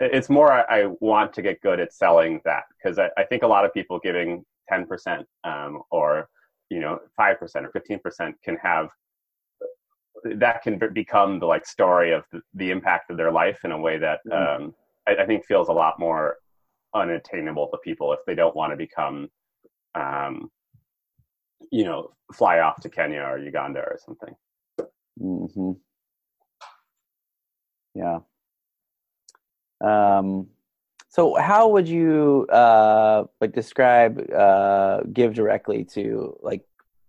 [0.00, 3.42] it's more I, I, want to get good at selling that because I, I, think
[3.42, 6.28] a lot of people giving 10% um, or
[6.74, 8.88] you know 5% or 15% can have
[10.36, 13.78] that can become the like story of the, the impact of their life in a
[13.78, 14.64] way that mm-hmm.
[14.64, 14.74] um,
[15.06, 16.38] I, I think feels a lot more
[16.94, 19.28] unattainable to people if they don't want to become
[19.94, 20.50] um,
[21.70, 24.34] you know fly off to kenya or uganda or something
[25.20, 25.72] mm-hmm.
[27.94, 28.18] yeah
[29.80, 30.48] um,
[31.14, 36.62] so how would you uh, like describe uh, GiveDirectly to like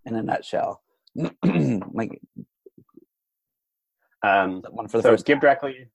[0.04, 0.82] in a nutshell
[1.14, 2.20] like
[4.22, 5.88] um, one for the so first GiveDirectly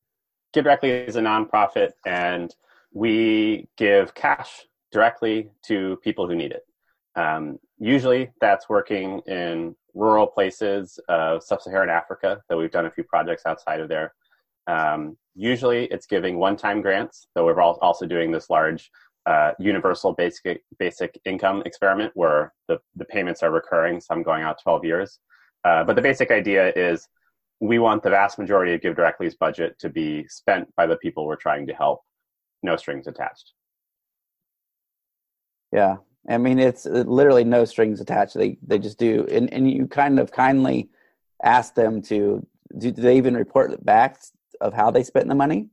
[0.53, 2.53] give directly is a nonprofit and
[2.93, 6.63] we give cash directly to people who need it.
[7.15, 13.03] Um, usually that's working in rural places of sub-Saharan Africa, though we've done a few
[13.03, 14.13] projects outside of there.
[14.67, 18.91] Um, usually it's giving one-time grants, though we're also doing this large
[19.25, 24.61] uh, universal basic basic income experiment where the, the payments are recurring, some going out
[24.61, 25.19] 12 years.
[25.63, 27.07] Uh, but the basic idea is
[27.59, 31.35] we want the vast majority of GiveDirectly's budget to be spent by the people we're
[31.35, 32.01] trying to help
[32.63, 33.53] no strings attached.
[35.71, 38.33] Yeah, I mean it's literally no strings attached.
[38.33, 40.89] They they just do, and and you kind of kindly
[41.43, 42.45] ask them to.
[42.77, 44.21] Do they even report it back
[44.61, 45.67] of how they spent the money?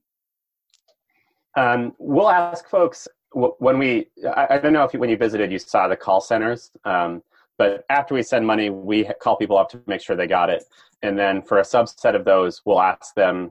[1.56, 5.52] Um, we'll ask folks when we, I, I don't know if you, when you visited,
[5.52, 6.70] you saw the call centers.
[6.84, 7.22] Um,
[7.58, 10.64] but after we send money, we call people up to make sure they got it.
[11.02, 13.50] And then for a subset of those, we'll ask them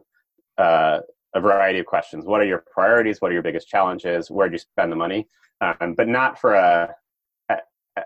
[0.58, 1.00] uh,
[1.36, 2.26] a variety of questions.
[2.26, 3.22] What are your priorities?
[3.22, 4.32] What are your biggest challenges?
[4.32, 5.28] Where do you spend the money?
[5.62, 6.96] Um, but not for a,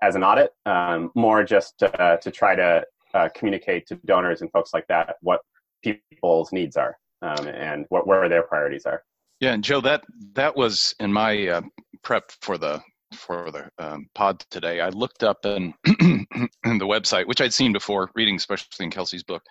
[0.02, 4.52] as an audit, um, more just to, to try to uh, communicate to donors and
[4.52, 5.42] folks like that what
[5.84, 9.04] people's needs are um, and what, where their priorities are.
[9.40, 10.04] Yeah, and Joe, that
[10.34, 11.62] that was in my uh,
[12.04, 12.82] prep for the
[13.16, 14.80] for the um, pod today.
[14.80, 19.24] I looked up in, in, the website, which I'd seen before, reading especially in Kelsey's
[19.24, 19.44] book.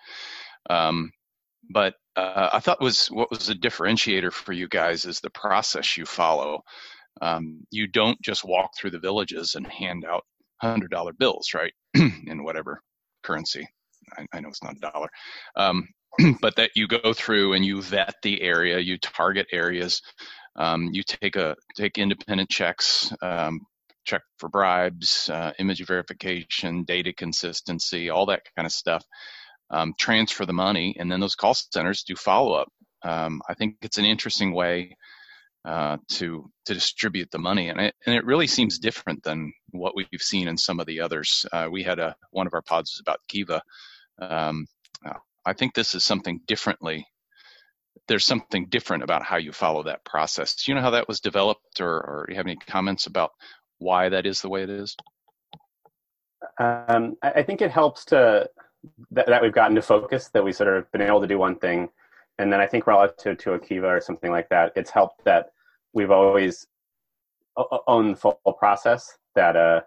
[0.69, 1.11] Um,
[1.69, 5.97] but uh, I thought was what was a differentiator for you guys is the process
[5.97, 6.61] you follow.
[7.21, 10.23] Um, you don't just walk through the villages and hand out
[10.61, 12.81] hundred dollar bills, right, in whatever
[13.23, 13.67] currency.
[14.17, 15.09] I, I, know it's not a dollar.
[15.55, 15.87] Um,
[16.41, 20.01] but that you go through and you vet the area, you target areas,
[20.55, 23.61] um, you take a take independent checks, um,
[24.03, 29.05] check for bribes, uh, image verification, data consistency, all that kind of stuff.
[29.69, 32.67] Um, transfer the money, and then those call centers do follow up.
[33.03, 34.97] Um, I think it's an interesting way
[35.63, 39.95] uh, to to distribute the money, and it and it really seems different than what
[39.95, 41.45] we've seen in some of the others.
[41.53, 43.61] Uh, we had a one of our pods was about Kiva.
[44.19, 44.67] Um,
[45.45, 47.07] I think this is something differently.
[48.07, 50.55] There's something different about how you follow that process.
[50.55, 53.31] Do you know how that was developed, or, or you have any comments about
[53.79, 54.95] why that is the way it is?
[56.59, 58.49] Um, I think it helps to
[59.11, 61.57] that, that, we've gotten to focus, that we sort of been able to do one
[61.57, 61.89] thing,
[62.39, 65.51] and then I think relative to a Kiva or something like that, it's helped that
[65.93, 66.65] we've always
[67.87, 69.17] owned the full process.
[69.35, 69.81] That uh,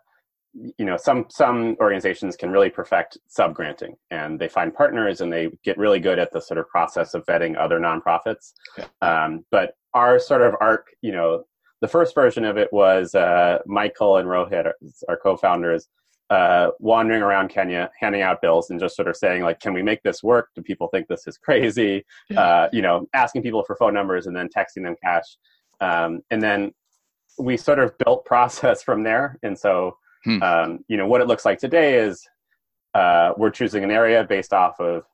[0.79, 5.33] you know some some organizations can really perfect sub granting and they find partners and
[5.33, 8.53] they get really good at the sort of process of vetting other nonprofits.
[8.79, 8.87] Yeah.
[9.03, 11.45] um, but our sort of arc you know
[11.81, 14.71] the first version of it was uh, michael and rohit
[15.09, 15.89] our co-founders
[16.31, 19.83] uh, wandering around kenya handing out bills and just sort of saying like can we
[19.83, 20.51] make this work?
[20.55, 22.05] Do people think this is crazy?
[22.31, 22.41] Yeah.
[22.41, 25.37] uh, you know asking people for phone numbers and then texting them cash.
[25.81, 26.73] Um, and then
[27.39, 29.39] we sort of built process from there.
[29.43, 30.43] And so Hmm.
[30.43, 32.27] Um, you know, what it looks like today is
[32.95, 35.05] uh, we're choosing an area based off of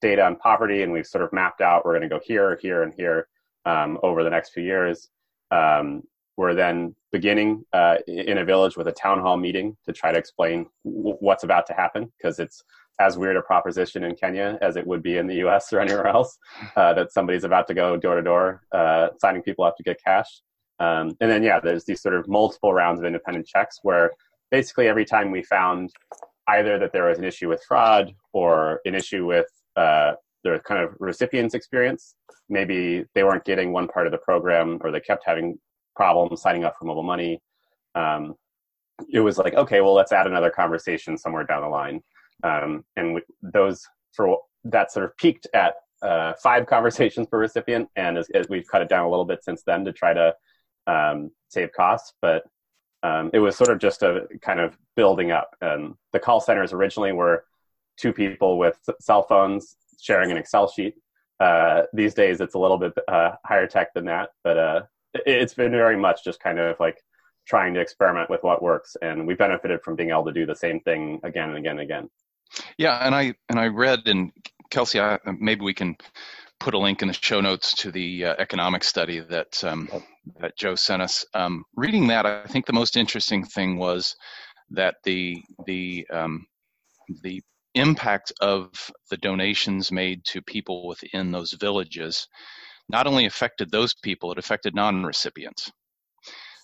[0.00, 2.82] data on poverty, and we've sort of mapped out we're going to go here, here,
[2.82, 3.28] and here
[3.64, 5.10] um, over the next few years.
[5.50, 6.02] Um,
[6.36, 10.18] we're then beginning uh, in a village with a town hall meeting to try to
[10.18, 12.62] explain w- what's about to happen because it's
[12.98, 16.06] as weird a proposition in Kenya as it would be in the US or anywhere
[16.06, 16.38] else
[16.76, 20.02] uh, that somebody's about to go door to door uh, signing people up to get
[20.02, 20.40] cash.
[20.78, 24.12] Um, and then, yeah, there's these sort of multiple rounds of independent checks where
[24.50, 25.90] basically every time we found
[26.48, 30.82] either that there was an issue with fraud or an issue with uh, their kind
[30.82, 32.14] of recipient's experience,
[32.48, 35.58] maybe they weren't getting one part of the program or they kept having
[35.94, 37.40] problems signing up for mobile money.
[37.94, 38.34] Um,
[39.12, 42.00] it was like, okay, well, let's add another conversation somewhere down the line.
[42.42, 47.88] Um, and we, those for that sort of peaked at uh, five conversations per recipient,
[47.96, 50.34] and as, as, we've cut it down a little bit since then to try to
[50.86, 52.14] um, save costs.
[52.20, 52.44] But
[53.02, 55.56] um, it was sort of just a kind of building up.
[55.60, 57.44] And the call centers originally were
[57.96, 60.94] two people with cell phones sharing an Excel sheet.
[61.38, 64.82] Uh, these days, it's a little bit uh, higher tech than that, but uh,
[65.14, 66.98] it's been very much just kind of like
[67.46, 70.54] trying to experiment with what works, and we benefited from being able to do the
[70.54, 72.10] same thing again and again and again.
[72.76, 74.32] Yeah, and I and I read and
[74.70, 75.96] Kelsey, I, maybe we can
[76.60, 79.88] put a link in the show notes to the uh, economic study that um,
[80.38, 81.24] that Joe sent us.
[81.34, 84.14] Um, reading that, I think the most interesting thing was
[84.70, 86.46] that the the um,
[87.22, 87.42] the
[87.74, 88.68] impact of
[89.10, 92.26] the donations made to people within those villages
[92.88, 95.70] not only affected those people, it affected non-recipients.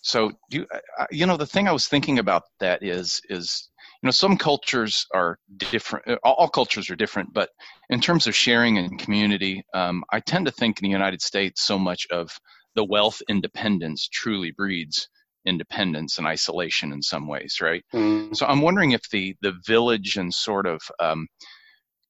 [0.03, 0.67] So, you
[1.11, 3.71] you know the thing I was thinking about that is is
[4.03, 7.51] you know some cultures are different uh, all, cultures are different but
[7.91, 11.63] in terms of sharing and community um, i tend to think in the united states
[11.63, 12.31] so much of
[12.75, 15.09] the wealth independence truly breeds
[15.45, 18.35] independence and isolation in some ways right mm.
[18.37, 21.27] so i'm wondering if the the village and sort of um,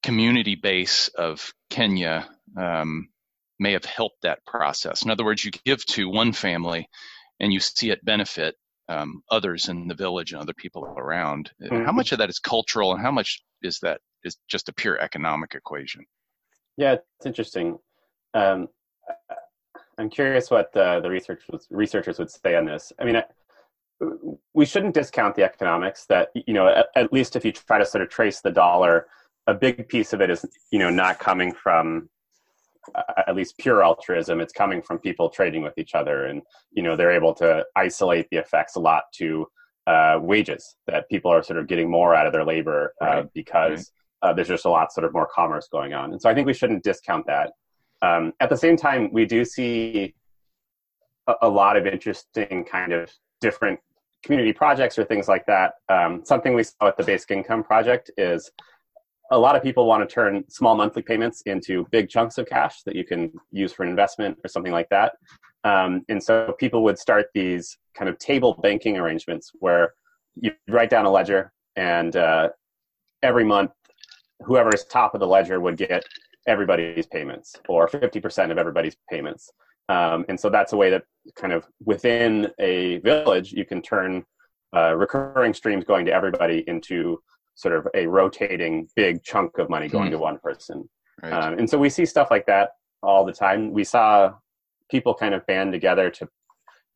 [0.03, 3.07] community base of kenya um,
[3.59, 6.87] may have helped that process in other words you give to one family
[7.39, 8.55] and you see it benefit
[8.89, 11.51] um, others in the village and other people around.
[11.61, 11.85] Mm-hmm.
[11.85, 14.99] How much of that is cultural, and how much is that is just a pure
[14.99, 16.05] economic equation?
[16.77, 17.79] Yeah, it's interesting.
[18.33, 18.67] Um,
[19.97, 22.93] I'm curious what the, the research researchers would say on this.
[22.99, 23.21] I mean,
[24.53, 26.05] we shouldn't discount the economics.
[26.05, 29.07] That you know, at, at least if you try to sort of trace the dollar,
[29.47, 32.16] a big piece of it is you know not coming from uh,
[33.27, 34.39] at least pure altruism.
[34.39, 38.27] It's coming from people trading with each other, and you know they're able to isolate
[38.31, 39.47] the effects a lot to
[39.87, 43.33] uh, wages that people are sort of getting more out of their labor uh, right.
[43.33, 43.91] because
[44.23, 44.31] right.
[44.31, 46.11] Uh, there's just a lot sort of more commerce going on.
[46.11, 47.51] And so I think we shouldn't discount that.
[48.01, 50.15] Um, at the same time, we do see
[51.27, 53.79] a, a, lot of interesting kind of different
[54.23, 55.73] community projects or things like that.
[55.87, 58.51] Um, something we saw at the Basic Income Project is
[59.31, 62.83] a lot of people want to turn small monthly payments into big chunks of cash
[62.83, 65.13] that you can use for an investment or something like that.
[65.63, 69.93] Um, and so people would start these kind of table banking arrangements where
[70.35, 72.49] you write down a ledger and uh,
[73.23, 73.71] every month
[74.41, 76.03] whoever is top of the ledger would get
[76.47, 79.49] everybody's payments or 50% of everybody's payments.
[79.89, 81.03] Um, and so that's a way that
[81.35, 84.23] kind of within a village you can turn
[84.75, 87.19] uh, recurring streams going to everybody into
[87.57, 90.11] sort of a rotating big chunk of money going hmm.
[90.11, 90.87] to one person.
[91.21, 91.33] Right.
[91.33, 92.69] Um, and so we see stuff like that
[93.01, 93.73] all the time.
[93.73, 94.35] We saw
[94.89, 96.29] people kind of band together to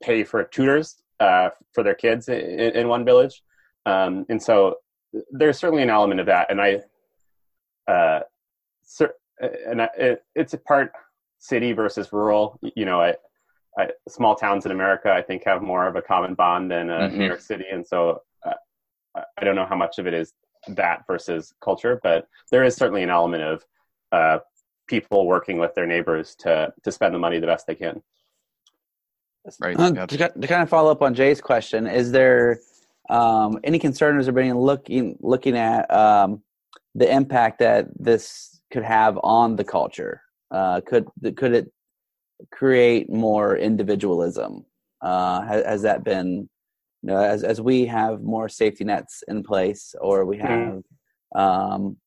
[0.03, 3.41] pay for tutors uh, for their kids in, in one village.
[3.87, 4.75] Um, and so
[5.31, 6.51] there's certainly an element of that.
[6.51, 6.81] And I,
[7.91, 8.19] uh,
[9.67, 10.91] and I, it, it's a part
[11.39, 12.59] city versus rural.
[12.75, 13.15] You know, I,
[13.79, 16.99] I, small towns in America, I think, have more of a common bond than uh,
[16.99, 17.17] mm-hmm.
[17.17, 17.65] New York City.
[17.71, 18.53] And so uh,
[19.39, 20.33] I don't know how much of it is
[20.67, 23.65] that versus culture, but there is certainly an element of
[24.11, 24.39] uh,
[24.87, 28.01] people working with their neighbors to to spend the money the best they can.
[29.59, 29.79] Right.
[29.79, 32.59] Uh, to, to, kind of follow up on Jay's question, is there
[33.09, 36.43] um, any concern or being looking looking at um,
[36.93, 40.21] the impact that this could have on the culture?
[40.51, 41.71] Uh, could could it
[42.51, 44.65] create more individualism?
[45.01, 46.47] Uh, has, has, that been,
[47.01, 50.83] you know, as as we have more safety nets in place, or we have,
[51.35, 51.39] mm-hmm.
[51.39, 51.97] um,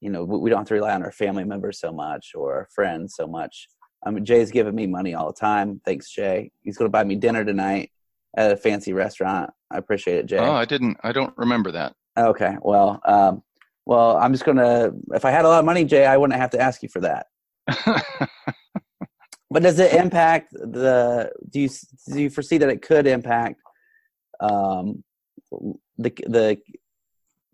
[0.00, 2.68] you know, we don't have to rely on our family members so much or our
[2.74, 3.68] friends so much.
[4.04, 5.80] I mean, Jay's giving me money all the time.
[5.84, 6.50] Thanks, Jay.
[6.62, 7.90] He's going to buy me dinner tonight
[8.36, 9.50] at a fancy restaurant.
[9.70, 10.38] I appreciate it, Jay.
[10.38, 10.96] Oh, I didn't.
[11.02, 11.94] I don't remember that.
[12.18, 12.56] Okay.
[12.62, 13.42] Well, um,
[13.86, 14.90] well, I'm just gonna.
[15.12, 17.00] If I had a lot of money, Jay, I wouldn't have to ask you for
[17.00, 17.26] that.
[19.50, 21.30] but does it impact the?
[21.50, 21.68] Do you
[22.12, 23.60] do you foresee that it could impact
[24.40, 25.04] um,
[25.98, 26.58] the the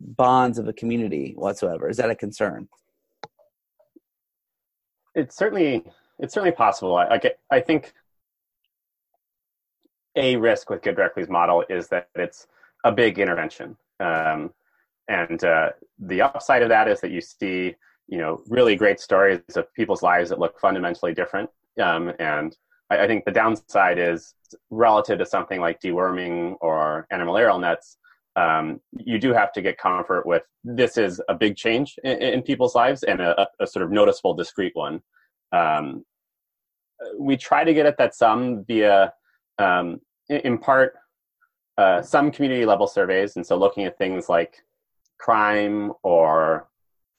[0.00, 1.88] bonds of a community whatsoever?
[1.88, 2.68] Is that a concern?
[5.14, 5.84] It's certainly
[6.18, 6.96] it's certainly possible.
[6.96, 7.20] I, I,
[7.50, 7.92] I think
[10.16, 12.46] a risk with GiveDirectly's model is that it's
[12.84, 13.76] a big intervention.
[14.00, 14.52] Um,
[15.08, 17.74] and uh, the upside of that is that you see,
[18.08, 21.50] you know, really great stories of people's lives that look fundamentally different.
[21.80, 22.56] Um, and
[22.90, 24.34] I, I, think the downside is
[24.70, 27.98] relative to something like deworming or antimalarial nets,
[28.36, 32.42] um, you do have to get comfort with this is a big change in, in
[32.42, 35.00] people's lives and a, a, sort of noticeable, discrete one.
[35.52, 36.04] Um,
[37.18, 39.12] we try to get at that some via,
[39.58, 40.94] um, in part,
[41.78, 44.56] uh, some community level surveys, and so looking at things like
[45.18, 46.68] crime or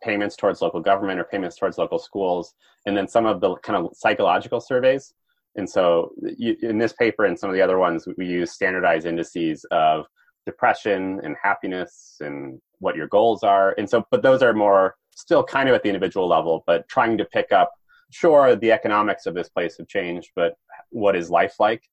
[0.04, 2.54] payments towards local government or payments towards local schools,
[2.86, 5.14] and then some of the kind of psychological surveys.
[5.58, 9.66] And so, in this paper and some of the other ones, we use standardized indices
[9.72, 10.06] of
[10.46, 13.74] depression and happiness and what your goals are.
[13.78, 17.18] And so, but those are more still kind of at the individual level, but trying
[17.18, 17.72] to pick up
[18.12, 20.56] sure, the economics of this place have changed, but
[20.90, 21.84] what is life like?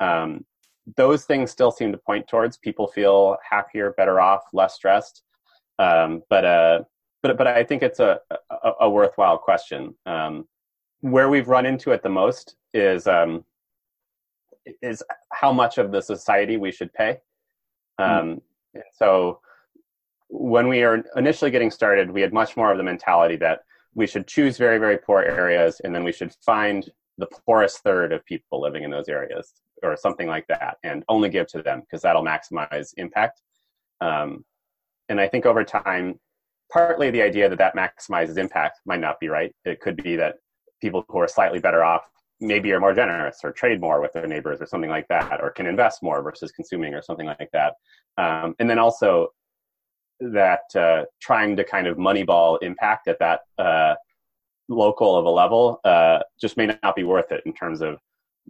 [0.00, 0.44] Um,
[0.96, 5.22] those things still seem to point towards people feel happier, better off, less stressed.
[5.78, 6.82] Um, but uh,
[7.22, 9.94] but but I think it's a a, a worthwhile question.
[10.04, 10.46] Um,
[11.04, 13.44] where we've run into it the most is um,
[14.80, 17.18] is how much of the society we should pay.
[18.00, 18.40] Mm.
[18.94, 19.40] So
[20.28, 23.64] when we are initially getting started, we had much more of the mentality that
[23.94, 28.10] we should choose very very poor areas and then we should find the poorest third
[28.10, 31.80] of people living in those areas or something like that and only give to them
[31.80, 33.40] because that'll maximize impact
[34.00, 34.44] um,
[35.08, 36.18] and i think over time
[36.72, 40.36] partly the idea that that maximizes impact might not be right it could be that
[40.80, 42.08] people who are slightly better off
[42.40, 45.50] maybe are more generous or trade more with their neighbors or something like that or
[45.50, 47.74] can invest more versus consuming or something like that
[48.18, 49.28] um, and then also
[50.20, 53.94] that uh, trying to kind of moneyball impact at that uh,
[54.68, 57.98] local of a level uh, just may not be worth it in terms of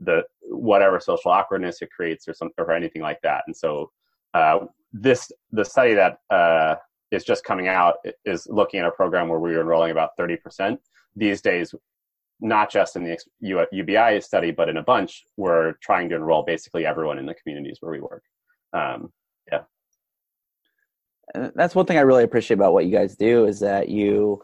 [0.00, 3.44] the whatever social awkwardness it creates or something or anything like that.
[3.46, 3.90] And so
[4.34, 4.60] uh,
[4.92, 6.76] this the study that uh,
[7.10, 10.36] is just coming out is looking at a program where we are enrolling about thirty
[10.36, 10.80] percent
[11.16, 11.74] these days.
[12.44, 13.18] Not just in the
[13.72, 17.78] UBI study, but in a bunch, we're trying to enroll basically everyone in the communities
[17.80, 18.22] where we work.
[18.72, 19.12] Um,
[19.50, 19.62] yeah
[21.54, 24.42] that's one thing I really appreciate about what you guys do is that you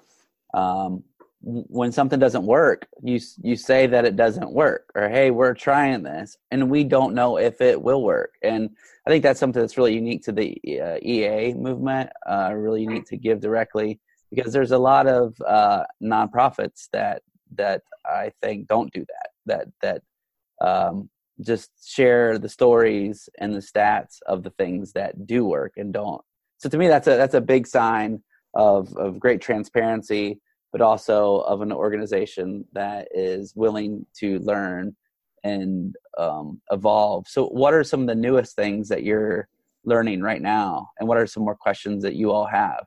[0.54, 1.04] um,
[1.42, 6.02] when something doesn't work, you you say that it doesn't work, or hey, we're trying
[6.02, 8.34] this, and we don't know if it will work.
[8.42, 8.70] And
[9.06, 13.06] I think that's something that's really unique to the uh, EA movement, uh, really unique
[13.06, 13.98] to GiveDirectly,
[14.30, 17.22] because there's a lot of uh, nonprofits that
[17.56, 19.30] that I think don't do that.
[19.46, 25.44] That that um, just share the stories and the stats of the things that do
[25.44, 26.22] work and don't.
[26.58, 28.22] So to me, that's a that's a big sign
[28.54, 30.40] of of great transparency
[30.72, 34.96] but also of an organization that is willing to learn
[35.42, 37.26] and um, evolve.
[37.26, 39.48] So, what are some of the newest things that you're
[39.84, 42.84] learning right now, and what are some more questions that you all have?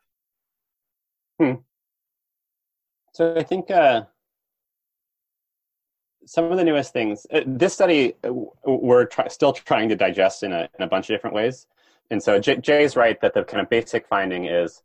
[1.39, 1.53] Hmm.
[3.13, 4.03] So, I think uh,
[6.25, 7.25] some of the newest things.
[7.31, 8.33] Uh, this study uh,
[8.65, 11.67] we're try- still trying to digest in a in a bunch of different ways,
[12.11, 14.81] and so J- Jay's right that the kind of basic finding is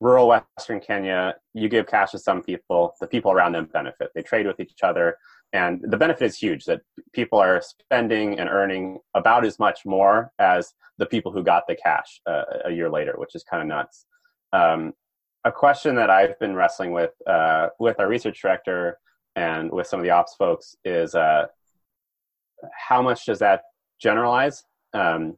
[0.00, 4.10] rural Western Kenya, you give cash to some people, the people around them benefit.
[4.14, 5.16] They trade with each other.
[5.52, 6.80] And the benefit is huge that
[7.12, 11.76] people are spending and earning about as much more as the people who got the
[11.76, 14.06] cash uh, a year later, which is kind of nuts.
[14.52, 14.92] Um,
[15.44, 18.98] a question that I've been wrestling with uh, with our research director
[19.36, 21.46] and with some of the ops folks is uh,
[22.88, 23.62] how much does that
[24.00, 24.64] generalize?
[24.92, 25.36] Um,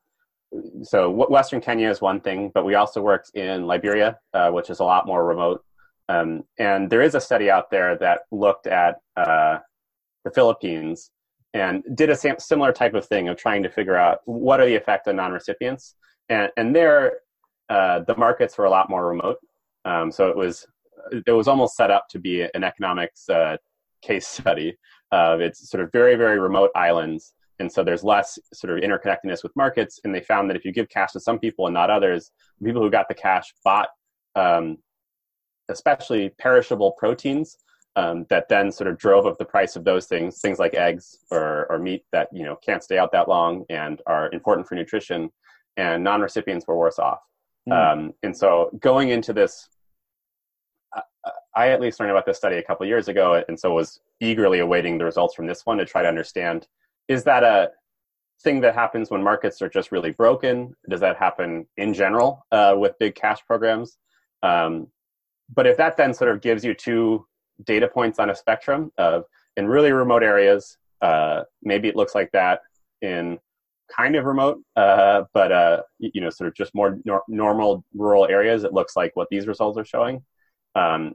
[0.83, 4.81] so Western Kenya is one thing, but we also worked in Liberia, uh, which is
[4.81, 5.65] a lot more remote.
[6.09, 9.59] Um, and there is a study out there that looked at uh,
[10.25, 11.11] the Philippines
[11.53, 14.77] and did a similar type of thing of trying to figure out what are the
[14.77, 15.95] effect on non-recipients.
[16.29, 17.19] And, and there,
[17.69, 19.39] uh, the markets were a lot more remote.
[19.85, 20.67] Um, so it was
[21.27, 23.57] it was almost set up to be an economics uh,
[24.03, 24.77] case study.
[25.13, 29.55] it's sort of very very remote islands and so there's less sort of interconnectedness with
[29.57, 32.31] markets and they found that if you give cash to some people and not others
[32.63, 33.89] people who got the cash bought
[34.35, 34.77] um,
[35.69, 37.57] especially perishable proteins
[37.97, 41.19] um, that then sort of drove up the price of those things things like eggs
[41.31, 44.75] or, or meat that you know can't stay out that long and are important for
[44.75, 45.31] nutrition
[45.77, 47.21] and non-recipients were worse off
[47.69, 47.73] mm.
[47.73, 49.69] um, and so going into this
[51.55, 54.61] I at least learned about this study a couple years ago, and so was eagerly
[54.61, 56.67] awaiting the results from this one to try to understand
[57.09, 57.71] is that a
[58.43, 60.75] thing that happens when markets are just really broken?
[60.89, 63.99] Does that happen in general uh, with big cash programs?
[64.43, 64.89] Um,
[65.55, 67.27] but if that then sort of gives you two
[67.65, 69.25] data points on a spectrum of
[69.57, 72.61] in really remote areas, uh, maybe it looks like that
[73.03, 73.39] in
[73.95, 78.27] kind of remote, uh, but uh, you know, sort of just more nor- normal rural
[78.27, 80.23] areas, it looks like what these results are showing.
[80.77, 81.15] Um,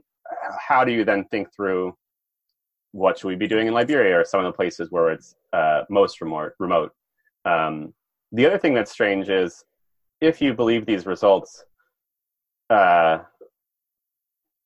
[0.68, 1.96] how do you then think through
[2.92, 5.82] what should we be doing in Liberia or some of the places where it's uh,
[5.88, 6.52] most remote.
[6.58, 6.92] remote.
[7.44, 7.92] Um,
[8.32, 9.64] the other thing that's strange is
[10.20, 11.64] if you believe these results,
[12.70, 13.18] uh,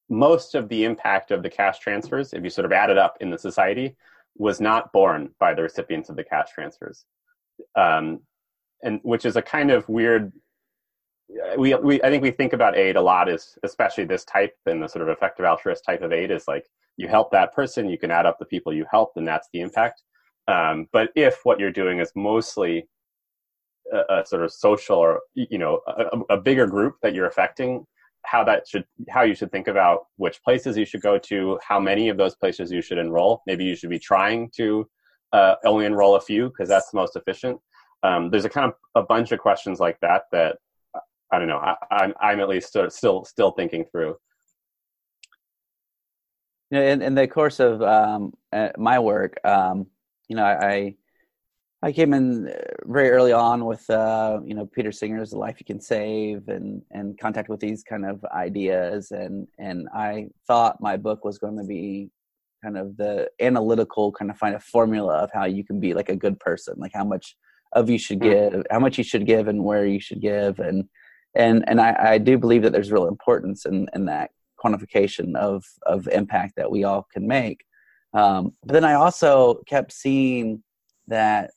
[0.08, 3.16] most of the impact of the cash transfers, if you sort of add it up
[3.20, 3.96] in the society,
[4.36, 7.06] was not borne by the recipients of the cash transfers,
[7.74, 8.20] um,
[8.82, 10.32] and which is a kind of weird.
[11.58, 14.82] We, we I think we think about aid a lot as especially this type and
[14.82, 16.66] the sort of effective altruist type of aid is like
[16.96, 19.60] you help that person, you can add up the people you help, and that's the
[19.60, 20.02] impact.
[20.48, 22.88] Um, but if what you're doing is mostly
[23.92, 27.84] a, a sort of social or you know a, a, bigger group that you're affecting,
[28.24, 31.80] how that should how you should think about which places you should go to, how
[31.80, 33.42] many of those places you should enroll.
[33.46, 34.88] Maybe you should be trying to
[35.32, 37.60] uh, only enroll a few because that's the most efficient.
[38.02, 40.58] Um, there's a kind of a bunch of questions like that that
[41.32, 41.58] I don't know.
[41.58, 44.16] I, am I'm, I'm at least still still thinking through.
[46.70, 49.86] You know, in, in the course of um, uh, my work, um,
[50.28, 50.96] you know, I
[51.82, 52.52] I came in uh,
[52.84, 56.82] very early on with uh, you know Peter Singer's "The Life You Can Save" and
[56.90, 61.56] and contact with these kind of ideas, and and I thought my book was going
[61.58, 62.10] to be
[62.64, 66.08] kind of the analytical kind of find a formula of how you can be like
[66.08, 67.36] a good person, like how much
[67.72, 68.30] of you should hmm.
[68.30, 70.88] give, how much you should give, and where you should give, and
[71.36, 74.30] and and I, I do believe that there's real importance in in that
[74.62, 77.64] quantification of of impact that we all can make.
[78.14, 80.62] Um, but then I also kept seeing
[81.08, 81.50] that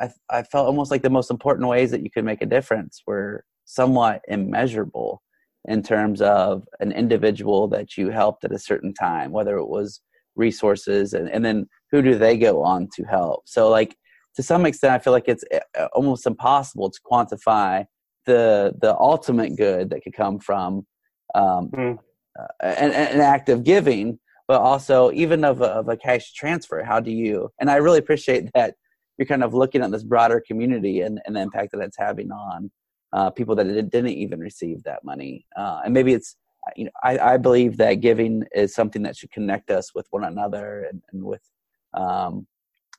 [0.00, 3.02] I, I felt almost like the most important ways that you could make a difference
[3.06, 5.22] were somewhat immeasurable
[5.66, 10.00] in terms of an individual that you helped at a certain time, whether it was
[10.36, 13.42] resources and, and then who do they go on to help.
[13.46, 13.96] So like
[14.36, 15.44] to some extent, I feel like it's
[15.78, 17.86] uh, almost impossible to quantify
[18.26, 20.86] the the ultimate good that could come from
[21.34, 21.98] um, mm.
[22.38, 24.18] uh, an, an act of giving
[24.48, 26.84] but also even of a, of a cash transfer.
[26.84, 28.74] How do you and i really appreciate that
[29.18, 32.30] you're kind of looking at this broader community and, and the impact that it's having
[32.30, 32.70] on
[33.12, 35.46] uh, people that didn't even receive that money.
[35.56, 36.36] Uh, and maybe it's
[36.74, 40.24] you know, I, I believe that giving is something that should connect us with one
[40.24, 41.42] another and, and with
[41.94, 42.46] um,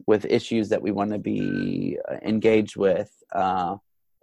[0.06, 3.76] with issues that we want to be uh, engaged with, uh,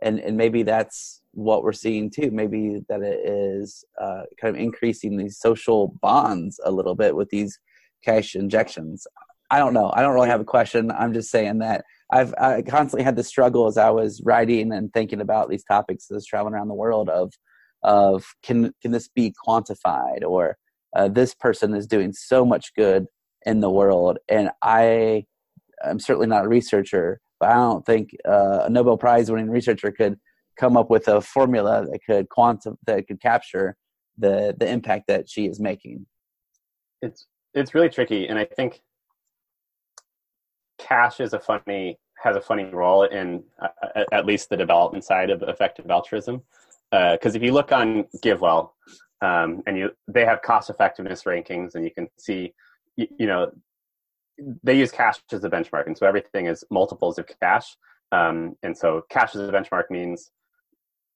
[0.05, 2.31] and and maybe that's what we're seeing too.
[2.31, 7.31] Maybe that it is uh, kind of increasing these social bonds a little bit with
[7.31, 7.59] these
[8.05, 9.07] cash injections.
[9.51, 9.93] I don't know.
[9.95, 10.91] I don't really have a question.
[10.93, 14.93] I'm just saying that I've I constantly had the struggle as I was writing and
[14.93, 17.33] thinking about these topics as traveling around the world of
[17.83, 20.57] of can can this be quantified or
[20.95, 23.07] uh, this person is doing so much good
[23.45, 25.25] in the world and I
[25.85, 29.93] am certainly not a researcher, but I don't think uh, a Nobel Prize winning researcher
[29.93, 30.19] could
[30.59, 33.77] come up with a formula that could quantum that could capture
[34.17, 36.07] the the impact that she is making.
[37.03, 38.81] It's it's really tricky, and I think
[40.79, 45.29] cash is a funny has a funny role in uh, at least the development side
[45.29, 46.41] of effective altruism.
[46.91, 48.71] Because uh, if you look on GiveWell,
[49.21, 52.55] um, and you they have cost effectiveness rankings, and you can see,
[52.97, 53.53] you, you, know,
[54.63, 57.77] they use cash as a benchmark, and so everything is multiples of cash.
[58.13, 60.31] Um, and so cash as a benchmark means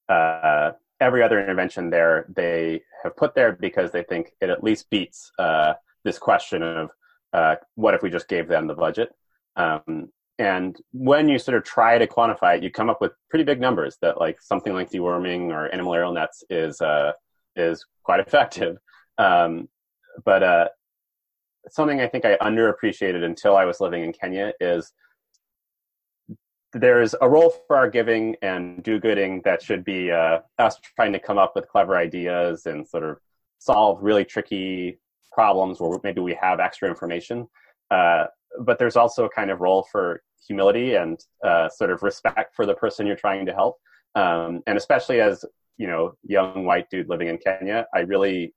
[0.08, 4.90] uh, every other intervention there they have put there because they think it at least
[4.90, 6.90] beats uh, this question of
[7.32, 9.10] uh, what if we just gave them the budget.
[9.56, 13.44] Um, and when you sort of try to quantify it, you come up with pretty
[13.44, 17.12] big numbers that like something like deworming or antimalarial nets is uh,
[17.56, 18.78] is quite effective.
[19.18, 19.68] Um,
[20.24, 20.68] but uh,
[21.68, 24.92] something I think I underappreciated until I was living in Kenya is
[26.72, 31.18] there's a role for our giving and do-gooding that should be uh, us trying to
[31.18, 33.16] come up with clever ideas and sort of
[33.58, 34.98] solve really tricky
[35.32, 37.46] problems where maybe we have extra information.
[37.90, 38.26] Uh,
[38.60, 42.66] but there's also a kind of role for humility and uh, sort of respect for
[42.66, 43.76] the person you're trying to help.
[44.14, 45.44] Um, and especially as
[45.78, 48.52] you know, young white dude living in Kenya, I really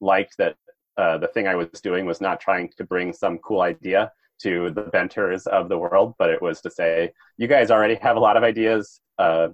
[0.00, 0.56] liked that
[0.96, 4.70] uh, the thing I was doing was not trying to bring some cool idea to
[4.70, 8.20] the benters of the world, but it was to say, you guys already have a
[8.20, 9.00] lot of ideas.
[9.18, 9.48] Uh,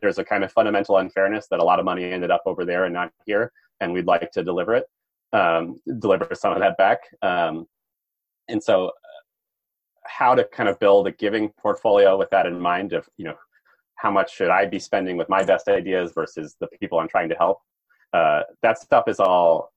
[0.00, 2.84] there's a kind of fundamental unfairness that a lot of money ended up over there
[2.84, 4.86] and not here, and we'd like to deliver it,
[5.32, 7.00] um, deliver some of that back.
[7.22, 7.66] Um,
[8.48, 8.92] and so
[10.08, 13.34] how to kind of build a giving portfolio with that in mind of you know
[13.96, 17.28] how much should i be spending with my best ideas versus the people i'm trying
[17.28, 17.58] to help
[18.12, 19.72] uh, that stuff is all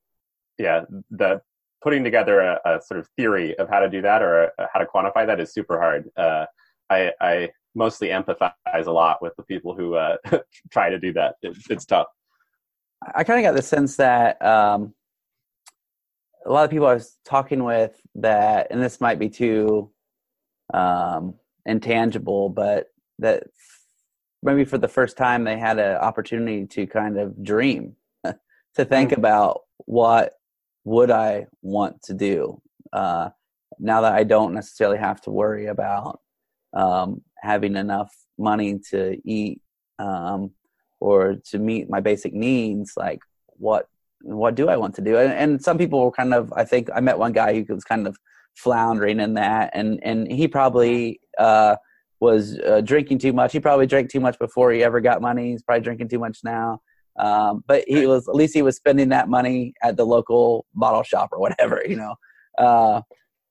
[0.60, 0.82] yeah
[1.12, 1.42] the
[1.82, 4.80] putting together a, a, sort of theory of how to do that or a, how
[4.80, 6.10] to quantify that is super hard.
[6.18, 6.46] Uh,
[6.90, 10.18] I, I, mostly empathize a lot with the people who uh,
[10.72, 11.36] try to do that.
[11.44, 12.08] It, it's tough.
[13.16, 14.94] I kind of got the sense that um,
[16.46, 19.92] a lot of people i was talking with that and this might be too
[20.74, 21.36] um,
[21.66, 22.88] intangible, but
[23.20, 23.44] that
[24.42, 29.12] maybe for the first time they had an opportunity to kind of dream, to think
[29.12, 29.20] mm-hmm.
[29.20, 30.39] about what
[30.84, 32.62] would I want to do
[32.94, 33.30] uh,
[33.80, 36.20] now that I don't necessarily have to worry about
[36.74, 39.62] um, having enough money to eat
[40.00, 40.52] um,
[41.00, 42.94] or to meet my basic needs.
[42.98, 43.88] Like what
[44.22, 45.18] what do I want to do?
[45.18, 47.84] And, and some people were kind of I think I met one guy who was
[47.84, 48.18] kind of
[48.56, 51.76] floundering in that, and and he probably uh,
[52.20, 53.54] was uh, drinking too much.
[53.54, 55.52] He probably drank too much before he ever got money.
[55.52, 56.82] He's probably drinking too much now.
[57.18, 61.04] Um, but he was at least he was spending that money at the local bottle
[61.04, 62.16] shop or whatever, you know.
[62.58, 63.02] Uh,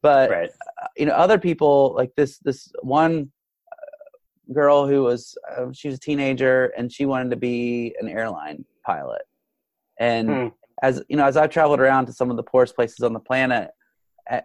[0.03, 0.51] but right.
[0.83, 3.31] Uh, you know, other people like this this one
[3.73, 8.09] uh, girl who was uh, she was a teenager and she wanted to be an
[8.09, 9.23] airline pilot.
[9.99, 10.47] And hmm.
[10.83, 13.21] as you know, as I've traveled around to some of the poorest places on the
[13.21, 13.71] planet,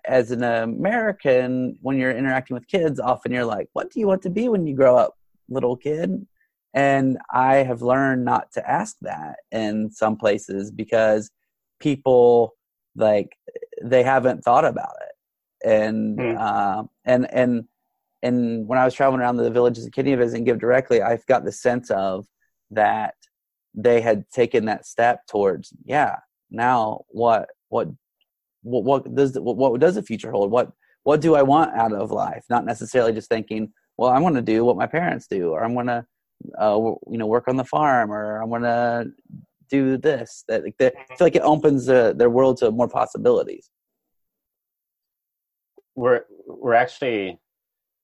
[0.06, 4.22] as an American, when you're interacting with kids, often you're like, "What do you want
[4.24, 5.16] to be when you grow up,
[5.50, 6.26] little kid?"
[6.74, 11.30] And I have learned not to ask that in some places because
[11.80, 12.56] people
[12.96, 13.36] like
[13.84, 16.38] they haven't thought about it, and mm.
[16.38, 17.66] uh, and and
[18.24, 21.52] and when I was traveling around the villages of Kenya visiting GiveDirectly, I've got the
[21.52, 22.26] sense of
[22.72, 23.16] that
[23.76, 26.18] they had taken that step towards, yeah,
[26.50, 27.90] now what what
[28.62, 30.52] what, what does what, what does the future hold?
[30.52, 30.72] What
[31.04, 32.46] what do I want out of life?
[32.50, 35.74] Not necessarily just thinking, well, I want to do what my parents do, or I'm
[35.74, 36.06] going to,
[36.58, 36.78] uh,
[37.10, 39.12] you know, work on the farm, or I want to
[39.70, 40.44] do this.
[40.48, 43.70] That like, I feel like it opens uh, their world to more possibilities.
[45.96, 47.40] We're we're actually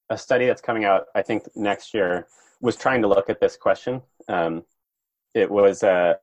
[0.09, 2.27] a study that's coming out, I think next year,
[2.61, 4.01] was trying to look at this question.
[4.27, 4.63] Um,
[5.33, 6.15] it was uh,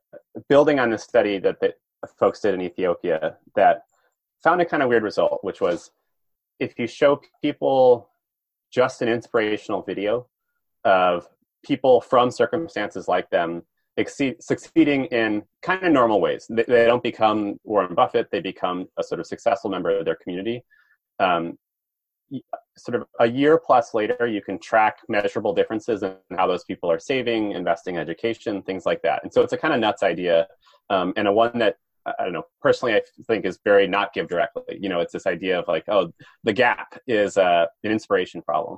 [0.49, 1.73] building on the study that the
[2.19, 3.83] folks did in Ethiopia that
[4.43, 5.91] found a kind of weird result, which was
[6.59, 8.09] if you show people
[8.71, 10.27] just an inspirational video
[10.83, 11.27] of
[11.63, 13.63] people from circumstances like them
[13.97, 16.45] exceed, succeeding in kind of normal ways.
[16.49, 20.15] They, they, don't become Warren Buffett; they become a sort of successful member of their
[20.15, 20.63] community.
[21.19, 21.57] Um,
[22.77, 26.91] sort of a year plus later, you can track measurable differences in how those people
[26.91, 29.23] are saving, investing, education, things like that.
[29.23, 30.47] And so it's a kind of nuts idea,
[30.89, 32.45] um, and a one that I don't know.
[32.61, 34.79] Personally, I think is very not GiveDirectly.
[34.79, 36.11] You know, it's this idea of like, oh,
[36.43, 38.77] the gap is uh, an inspiration problem.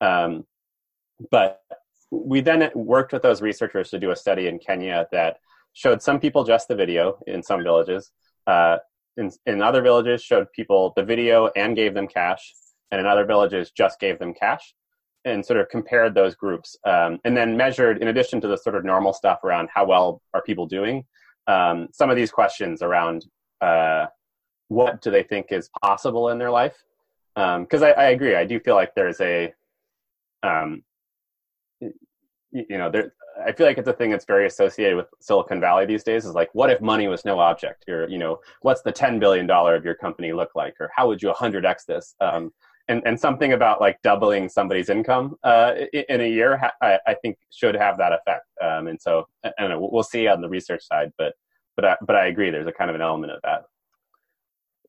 [0.00, 0.44] Um,
[1.30, 1.60] but
[2.10, 5.38] we then worked with those researchers to do a study in Kenya that
[5.72, 8.10] showed some people just the video in some villages.
[8.46, 8.78] Uh,
[9.16, 12.54] in, in other villages, showed people the video and gave them cash,
[12.90, 14.74] and in other villages, just gave them cash,
[15.24, 18.76] and sort of compared those groups, um, and then measured, in addition to the sort
[18.76, 21.04] of normal stuff around how well are people doing,
[21.46, 23.26] um, some of these questions around
[23.60, 24.06] uh,
[24.68, 26.76] what do they think is possible in their life.
[27.34, 29.52] Because um, I, I, agree, I do feel like there's a
[30.42, 30.82] um,
[32.52, 33.12] you know, there,
[33.44, 36.24] I feel like it's a thing that's very associated with Silicon Valley these days.
[36.24, 37.88] Is like, what if money was no object?
[37.88, 40.74] Or, you know, what's the ten billion dollar of your company look like?
[40.80, 42.14] Or how would you hundred x this?
[42.20, 42.52] Um,
[42.88, 47.38] and and something about like doubling somebody's income uh, in a year, I, I, think
[47.50, 48.46] should have that effect.
[48.60, 49.88] Um, and so, I don't know.
[49.90, 51.34] We'll see on the research side, but
[51.76, 52.50] but I, but I agree.
[52.50, 53.64] There's a kind of an element of that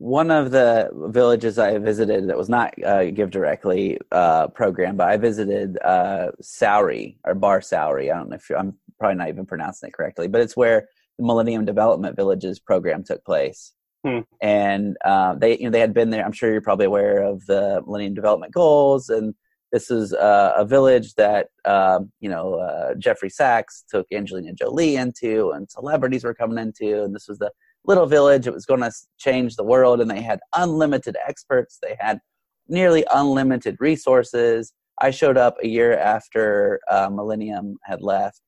[0.01, 5.17] one of the villages I visited that was not uh, GiveDirectly uh, program, but I
[5.17, 8.11] visited uh, Sauri or Bar Sauri.
[8.11, 10.87] I don't know if I'm probably not even pronouncing it correctly, but it's where
[11.19, 13.73] the Millennium Development Villages program took place.
[14.03, 14.21] Hmm.
[14.41, 16.25] And uh, they, you know, they had been there.
[16.25, 19.35] I'm sure you're probably aware of the Millennium Development Goals, and
[19.71, 24.95] this is uh, a village that um, you know uh, Jeffrey Sachs took Angelina Jolie
[24.95, 27.51] into, and celebrities were coming into, and this was the
[27.85, 28.47] little village.
[28.47, 31.77] It was going to change the world, and they had unlimited experts.
[31.81, 32.19] They had
[32.67, 34.73] nearly unlimited resources.
[34.99, 38.41] I showed up a year after uh, Millennium had left,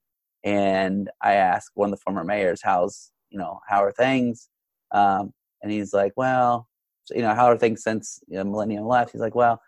[0.44, 4.50] and I asked one of the former mayors, "How's you know how are things?"
[4.92, 6.68] Um, and he's like, "Well,
[7.12, 9.62] you know, how are things since you know, Millennium left?" He's like, "Well."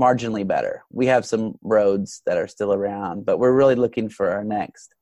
[0.00, 0.82] marginally better.
[0.90, 4.94] We have some roads that are still around, but we're really looking for our next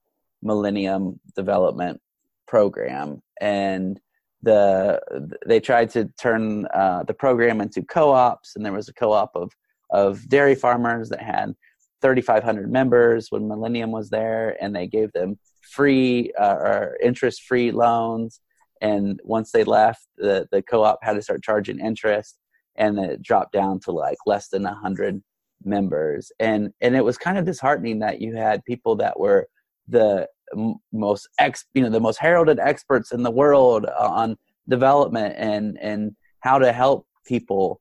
[0.43, 2.01] millennium development
[2.49, 4.01] program and
[4.43, 5.01] the
[5.47, 9.53] they tried to turn uh, the program into co-ops and there was a co-op of
[9.91, 11.55] of dairy farmers that had
[12.01, 15.39] 3500 members when millennium was there and they gave them
[15.71, 18.41] free uh, or interest free loans.
[18.81, 22.39] And once they left the, the co-op had to start charging interest
[22.77, 25.23] and it dropped down to like less than 100
[25.65, 26.33] members.
[26.41, 29.49] And and it was kind of disheartening that you had people that were
[29.89, 30.29] the
[30.93, 34.37] most ex you know the most heralded experts in the world on
[34.69, 37.81] development and and how to help people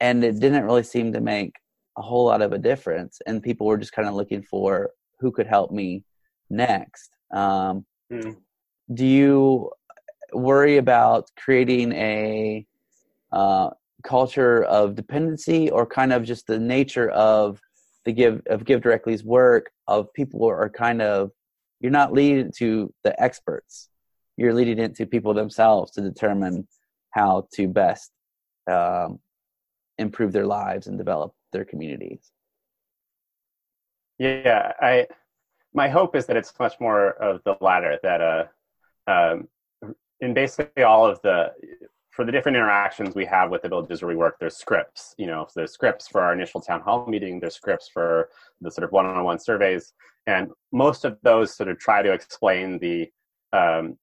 [0.00, 1.54] and it didn't really seem to make
[1.98, 5.30] a whole lot of a difference and people were just kind of looking for who
[5.30, 6.04] could help me
[6.48, 8.36] next um, mm.
[8.94, 9.70] do you
[10.32, 12.64] worry about creating a
[13.32, 13.70] uh,
[14.02, 17.60] culture of dependency or kind of just the nature of
[18.04, 21.30] the give of GiveDirectly's work of people are kind of
[21.80, 23.88] you're not leading to the experts.
[24.36, 26.68] You're leading it to people themselves to determine
[27.10, 28.10] how to best
[28.70, 29.18] um,
[29.98, 32.30] improve their lives and develop their communities.
[34.18, 35.06] Yeah i
[35.72, 38.44] my hope is that it's much more of the latter that uh
[39.06, 39.48] um,
[40.20, 41.52] in basically all of the
[42.10, 45.14] for the different interactions we have with the villages where we work, there's scripts.
[45.16, 47.38] You know, there's scripts for our initial town hall meeting.
[47.38, 48.28] There's scripts for
[48.60, 49.92] the sort of one-on-one surveys,
[50.26, 53.10] and most of those sort of try to explain the
[53.52, 53.96] um,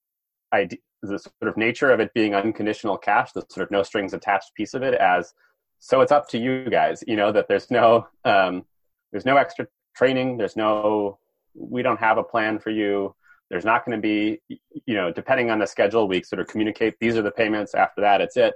[0.54, 4.14] idea, the sort of nature of it being unconditional cash, the sort of no strings
[4.14, 5.34] attached piece of it, as
[5.80, 7.04] so it's up to you guys.
[7.06, 8.66] You know that there's no um,
[9.12, 10.38] there's no extra training.
[10.38, 11.20] There's no
[11.54, 13.16] we don't have a plan for you
[13.50, 14.40] there's not going to be,
[14.86, 17.74] you know, depending on the schedule, we sort of communicate these are the payments.
[17.74, 18.54] After that, it's it.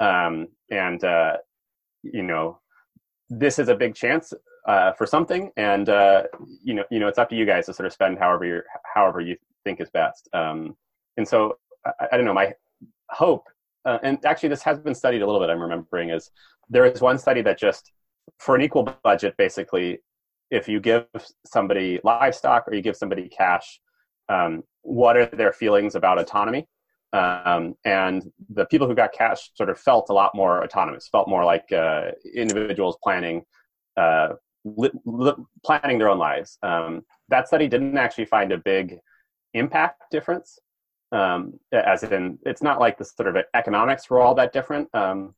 [0.00, 1.36] Um, and uh,
[2.02, 2.60] you know,
[3.30, 4.32] this is a big chance
[4.66, 6.24] uh, for something, and uh,
[6.62, 8.62] you know, you know, it's up to you guys to sort of spend however you
[8.94, 10.28] however you think is best.
[10.32, 10.76] Um,
[11.16, 12.34] and so, I, I, don't know.
[12.34, 12.52] My
[13.10, 13.46] hope,
[13.84, 15.50] uh, and actually, this has been studied a little bit.
[15.50, 16.30] I'm remembering is
[16.68, 17.92] there is one study that just
[18.38, 19.98] for an equal budget, basically,
[20.50, 21.06] if you give
[21.46, 23.80] somebody livestock or you give somebody cash,
[24.28, 26.66] um, what are their feelings about autonomy.
[27.12, 31.28] Um, and the people who got cash sort of felt a lot more autonomous, felt
[31.28, 33.44] more like uh, individuals planning
[33.98, 34.28] uh,
[34.64, 36.58] li- li- planning their own lives.
[36.62, 38.98] Um, that study didn't actually find a big
[39.54, 40.58] impact difference,
[41.12, 45.34] um, as in it's not like the sort of economics were all that different um,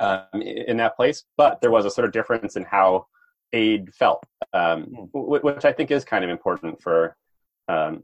[0.00, 3.06] um, in that place, but there was a sort of difference in how
[3.52, 5.04] aid felt, um, hmm.
[5.12, 7.16] which I think is kind of important for
[7.68, 8.02] um,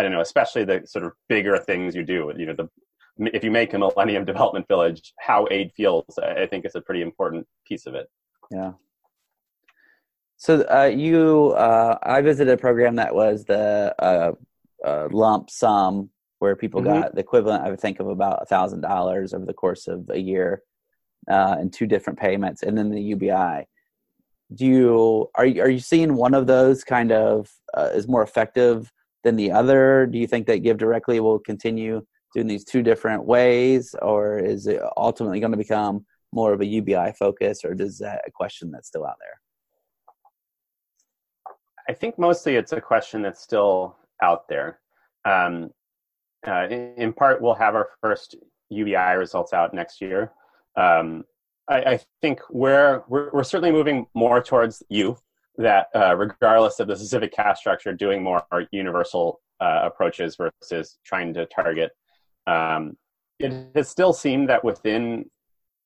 [0.00, 2.32] I don't know, especially the sort of bigger things you do.
[2.34, 2.68] You know, the
[3.34, 7.02] if you make a Millennium Development Village, how aid feels, I think is a pretty
[7.02, 8.08] important piece of it.
[8.50, 8.72] Yeah.
[10.38, 14.32] So uh, you, uh, I visited a program that was the uh,
[14.82, 17.02] uh lump sum where people mm-hmm.
[17.02, 20.08] got the equivalent, I would think, of about a thousand dollars over the course of
[20.08, 20.62] a year
[21.28, 23.66] uh, in two different payments, and then the UBI.
[24.54, 28.22] Do you are you, are you seeing one of those kind of uh, is more
[28.22, 28.90] effective
[29.24, 30.06] than the other?
[30.06, 32.04] Do you think that GiveDirectly will continue
[32.34, 36.66] doing these two different ways, or is it ultimately going to become more of a
[36.66, 39.40] UBI focus, or is that a question that's still out there?
[41.88, 44.78] I think mostly it's a question that's still out there.
[45.24, 45.70] Um,
[46.46, 48.36] uh, in, in, part, we'll have our first
[48.70, 50.32] UBI results out next year.
[50.76, 51.24] Um,
[51.68, 55.18] I, I, think we're, we're, we're certainly moving more towards you
[55.56, 61.34] that uh, regardless of the specific cash structure, doing more universal uh, approaches versus trying
[61.34, 61.92] to target
[62.46, 62.96] um,
[63.38, 65.24] it has still seemed that within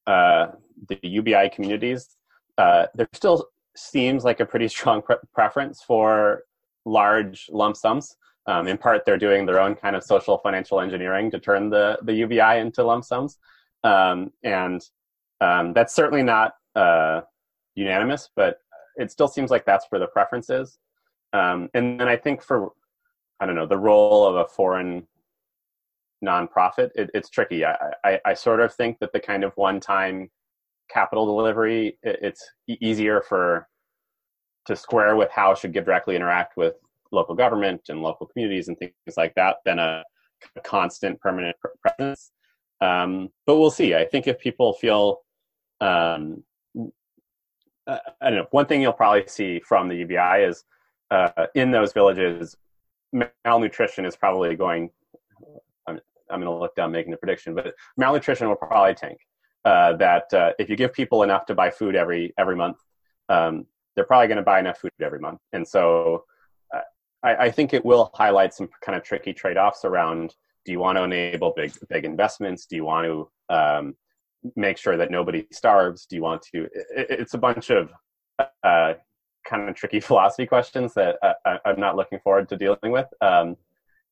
[0.06, 0.46] uh,
[0.88, 2.16] the UBI communities,
[2.58, 6.42] uh, there still seems like a pretty strong pre- preference for
[6.84, 8.16] large lump sums.
[8.46, 11.98] Um, in part, they're doing their own kind of social financial engineering to turn the,
[12.02, 13.38] the UBI into lump sums.
[13.84, 14.82] Um, and
[15.40, 17.22] um, that's certainly not uh,
[17.74, 18.58] unanimous, but
[18.96, 20.78] it still seems like that's where the preference is.
[21.32, 22.70] Um, and then I think for,
[23.40, 25.06] I don't know, the role of a foreign
[26.24, 27.64] nonprofit, it, it's tricky.
[27.64, 30.30] I, I, I, sort of think that the kind of one-time
[30.88, 33.68] capital delivery, it, it's easier for
[34.66, 36.74] to square with how should GiveDirectly interact with
[37.12, 40.02] local government and local communities and things like that than a,
[40.56, 42.32] a constant permanent presence.
[42.80, 43.94] Um, but we'll see.
[43.94, 45.20] I think if people feel,
[45.80, 46.42] um,
[47.86, 50.64] uh, I don't know, one thing you'll probably see from the UBI is
[51.10, 52.56] uh, in those villages,
[53.44, 54.90] malnutrition is probably going
[55.86, 59.18] I'm I'm going to look down making the prediction, but malnutrition will probably tank.
[59.64, 62.76] Uh, that uh, if you give people enough to buy food every every month,
[63.28, 65.40] um, they're probably going to buy enough food every month.
[65.52, 66.24] And so,
[66.74, 66.80] uh,
[67.22, 70.34] I, I, think it will highlight some kind of tricky trade offs around:
[70.66, 72.66] Do you want to enable big big investments?
[72.66, 73.96] Do you want to um,
[74.56, 76.06] make sure that nobody starves?
[76.06, 76.64] Do you want to?
[76.64, 77.90] It, it's a bunch of
[78.62, 78.94] uh,
[79.46, 83.06] kind of tricky philosophy questions that I, am not looking forward to dealing with.
[83.20, 83.56] Um,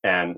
[0.04, 0.36] and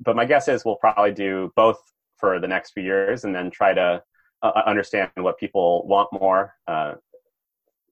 [0.00, 1.78] but my guess is we'll probably do both
[2.18, 4.02] for the next few years and then try to
[4.42, 6.54] uh, uh understand what people want more.
[6.66, 6.94] Uh,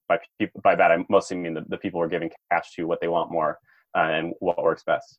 [0.09, 3.00] by, people, by that, I mostly mean the, the people we're giving cash to, what
[3.00, 3.59] they want more,
[3.96, 5.18] uh, and what works best.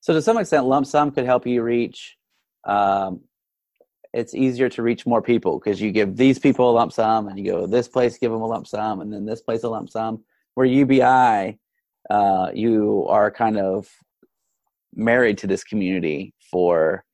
[0.00, 2.16] So, to some extent, lump sum could help you reach.
[2.64, 3.20] Um,
[4.14, 7.38] it's easier to reach more people because you give these people a lump sum, and
[7.38, 9.90] you go this place, give them a lump sum, and then this place a lump
[9.90, 10.22] sum.
[10.54, 11.58] Where UBI,
[12.08, 13.88] uh, you are kind of
[14.94, 17.04] married to this community for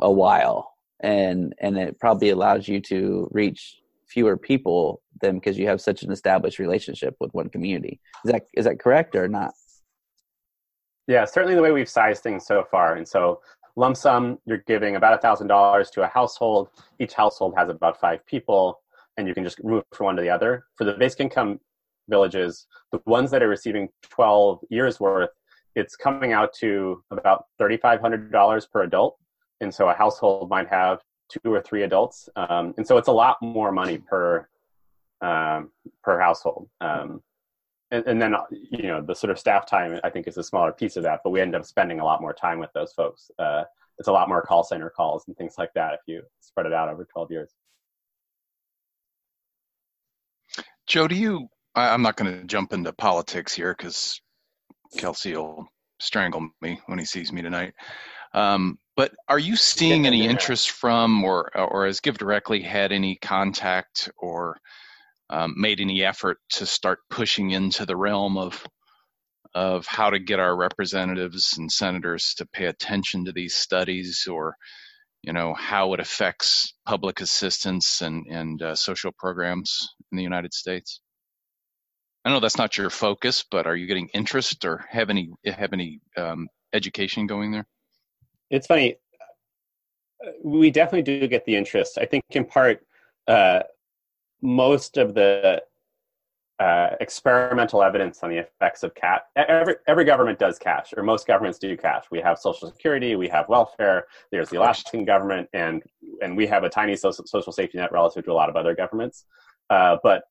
[0.00, 5.66] a while and and it probably allows you to reach fewer people than because you
[5.66, 8.00] have such an established relationship with one community.
[8.24, 9.52] Is that is that correct or not?
[11.06, 12.94] Yeah certainly the way we've sized things so far.
[12.94, 13.40] And so
[13.76, 16.68] lump sum you're giving about a thousand dollars to a household
[16.98, 18.80] each household has about five people
[19.16, 21.60] and you can just move from one to the other for the basic income
[22.08, 25.30] villages the ones that are receiving 12 years worth
[25.76, 29.18] it's coming out to about $3,500 per adult.
[29.60, 32.28] And so a household might have two or three adults.
[32.34, 34.48] Um, and so it's a lot more money per,
[35.20, 35.70] um,
[36.02, 36.68] per household.
[36.80, 37.22] Um,
[37.90, 40.72] and, and, then, you know, the sort of staff time, I think is a smaller
[40.72, 43.30] piece of that, but we end up spending a lot more time with those folks.
[43.38, 43.64] Uh,
[43.98, 46.72] it's a lot more call center calls and things like that if you spread it
[46.72, 47.52] out over 12 years.
[50.86, 54.20] Joe, do you, I, I'm not going to jump into politics here because
[54.96, 55.66] Kelsey will
[56.00, 57.74] strangle me when he sees me tonight.
[58.34, 64.10] Um, but are you seeing any interest from, or or has GiveDirectly had any contact
[64.16, 64.58] or
[65.30, 68.64] um, made any effort to start pushing into the realm of
[69.54, 74.56] of how to get our representatives and senators to pay attention to these studies, or
[75.22, 80.52] you know how it affects public assistance and and uh, social programs in the United
[80.52, 81.00] States?
[82.24, 85.72] I know that's not your focus, but are you getting interest or have any have
[85.72, 87.66] any um, education going there?
[88.50, 88.96] It's funny.
[90.42, 91.98] We definitely do get the interest.
[91.98, 92.80] I think in part,
[93.28, 93.60] uh,
[94.42, 95.62] most of the
[96.58, 99.20] uh, experimental evidence on the effects of cash.
[99.36, 102.04] Every every government does cash, or most governments do cash.
[102.10, 104.06] We have Social Security, we have welfare.
[104.32, 105.82] There's the Alaskan government, and
[106.22, 108.74] and we have a tiny social, social safety net relative to a lot of other
[108.74, 109.26] governments.
[109.68, 110.22] Uh, but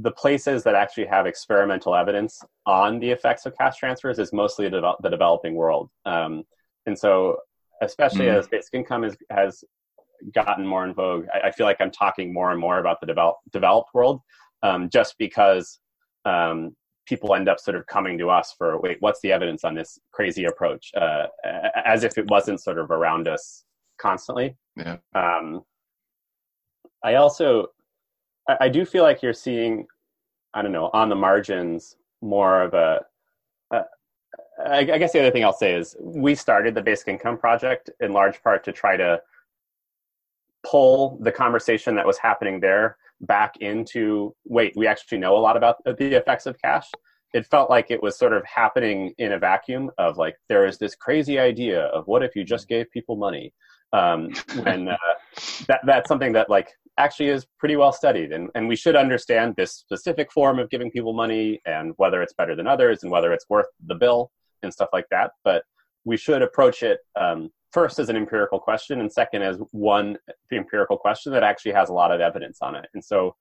[0.00, 4.68] the places that actually have experimental evidence on the effects of cash transfers is mostly
[4.68, 5.90] the, the developing world.
[6.04, 6.44] Um,
[6.86, 7.38] and so,
[7.82, 8.38] especially mm.
[8.38, 9.64] as basic income is, has
[10.34, 13.06] gotten more in vogue, I, I, feel like I'm talking more and more about the
[13.06, 14.20] develop, developed world
[14.62, 15.78] um, just because
[16.24, 16.74] um,
[17.06, 19.98] people end up sort of coming to us for, wait, what's the evidence on this
[20.12, 20.90] crazy approach?
[20.96, 21.26] Uh,
[21.84, 23.64] as if it wasn't sort of around us
[23.98, 24.56] constantly.
[24.76, 24.96] Yeah.
[25.14, 25.62] Um,
[27.04, 27.68] I also
[28.48, 29.86] I, I do feel like you're seeing,
[30.54, 33.00] I don't know, on the margins more of a.
[34.66, 38.12] I guess the other thing I'll say is we started the Basic Income Project in
[38.12, 39.20] large part to try to
[40.64, 45.56] pull the conversation that was happening there back into wait, we actually know a lot
[45.56, 46.86] about the effects of cash.
[47.34, 50.78] It felt like it was sort of happening in a vacuum of like there is
[50.78, 53.52] this crazy idea of what if you just gave people money?
[53.92, 54.30] Um,
[54.62, 54.96] when uh,
[55.66, 58.32] that that's something that like actually is pretty well studied.
[58.32, 62.34] And, and we should understand this specific form of giving people money and whether it's
[62.34, 64.30] better than others and whether it's worth the bill
[64.62, 65.30] and stuff like that.
[65.44, 65.62] But
[66.08, 70.16] we should approach it um, first as an empirical question and second as one
[70.50, 73.34] the empirical question that actually has a lot of evidence on it and so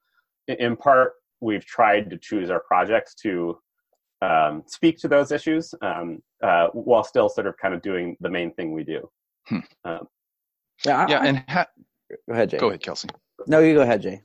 [0.48, 3.58] in part we've tried to choose our projects to
[4.22, 8.30] um, speak to those issues um, uh, while still sort of kind of doing the
[8.30, 9.08] main thing we do
[9.48, 9.60] hmm.
[9.86, 10.08] um,
[10.86, 11.68] yeah, I, yeah and ha-
[12.28, 13.10] go ahead jay go ahead kelsey
[13.46, 14.22] no, you go ahead, Jay.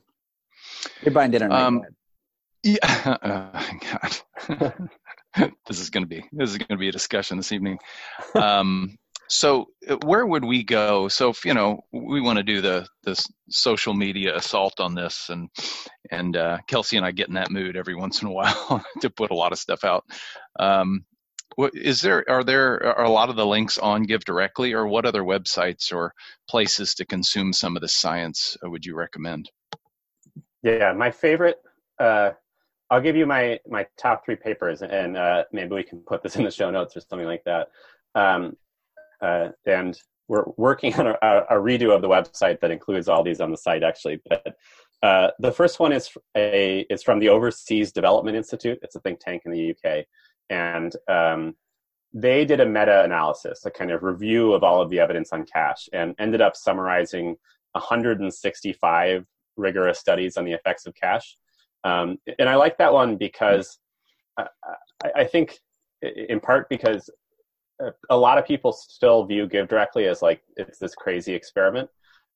[1.03, 1.51] You're buying dinner.
[1.51, 1.81] Um,
[2.63, 2.77] yeah.
[4.49, 4.71] Uh,
[5.67, 7.79] this is going to be this is going to be a discussion this evening.
[8.35, 11.07] Um, so uh, where would we go?
[11.07, 15.29] So if you know we want to do the this social media assault on this,
[15.29, 15.49] and
[16.11, 19.09] and uh, Kelsey and I get in that mood every once in a while to
[19.09, 20.05] put a lot of stuff out.
[20.59, 21.05] Um,
[21.55, 25.05] what, is there are there are a lot of the links on GiveDirectly, or what
[25.05, 26.13] other websites or
[26.47, 29.49] places to consume some of the science would you recommend?
[30.61, 31.57] Yeah, my favorite.
[31.99, 32.31] Uh,
[32.89, 36.35] I'll give you my my top three papers, and uh, maybe we can put this
[36.35, 37.69] in the show notes or something like that.
[38.15, 38.55] Um,
[39.21, 41.15] uh, and we're working on a,
[41.49, 44.21] a, redo of the website that includes all these on the site, actually.
[44.29, 44.55] But
[45.01, 48.79] uh, the first one is a is from the Overseas Development Institute.
[48.81, 50.05] It's a think tank in the UK,
[50.49, 51.55] and um,
[52.13, 55.89] they did a meta-analysis, a kind of review of all of the evidence on cash,
[55.93, 57.35] and ended up summarizing
[57.71, 59.25] 165
[59.57, 61.37] rigorous studies on the effects of cash.
[61.83, 63.77] Um, and I like that one because
[64.37, 64.47] I,
[65.15, 65.59] I, think,
[66.01, 67.09] in part, because
[68.09, 71.89] a lot of people still view GiveDirectly as like it's this crazy experiment.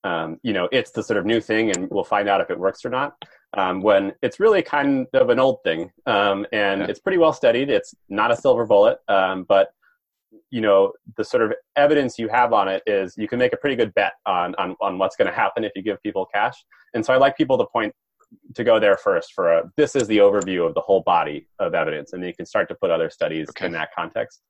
[0.03, 2.59] Um, you know, it's the sort of new thing, and we'll find out if it
[2.59, 3.15] works or not
[3.55, 6.87] um, when it's really kind of an old thing um, and yeah.
[6.87, 7.69] it's pretty well studied.
[7.69, 9.69] It's not a silver bullet, um, but
[10.51, 13.57] you know the sort of evidence you have on it is you can make a
[13.57, 16.63] pretty good bet on on, on what's going to happen if you give people cash.
[16.93, 17.93] And so I like people to point
[18.55, 21.73] to go there first for a this is the overview of the whole body of
[21.73, 23.65] evidence, and you can start to put other studies okay.
[23.65, 24.41] in that context.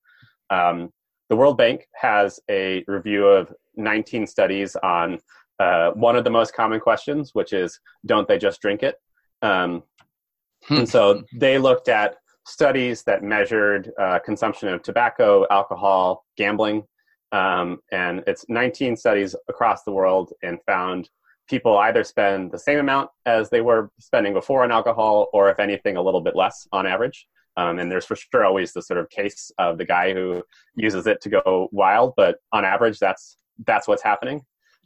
[0.50, 0.92] Um,
[1.30, 5.20] the World Bank has a review of 19 studies on
[5.60, 8.96] uh, one of the most common questions, which is, don't they just drink it?
[9.42, 9.84] Um,
[10.64, 10.78] hmm.
[10.78, 12.16] And so they looked at
[12.46, 16.84] studies that measured uh, consumption of tobacco, alcohol, gambling,
[17.34, 21.10] um, and it's 19 studies across the world and found
[21.48, 25.60] people either spend the same amount as they were spending before on alcohol, or if
[25.60, 27.28] anything, a little bit less on average.
[27.56, 30.44] Um, and there's for sure always the sort of case of the guy who
[30.76, 34.42] uses it to go wild, but on average, that's that's what's happening.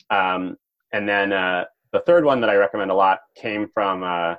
[0.09, 0.55] Um,
[0.93, 4.36] and then uh, the third one that I recommend a lot came from uh,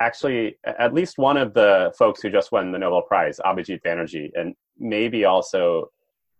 [0.00, 4.30] actually at least one of the folks who just won the Nobel Prize, Abhijit Banerjee,
[4.34, 5.90] and maybe also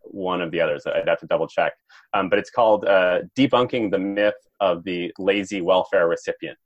[0.05, 0.85] one of the others.
[0.87, 1.73] I'd have to double check.
[2.15, 6.59] Um, but it's called uh, Debunking the Myth of the Lazy Welfare Recipient.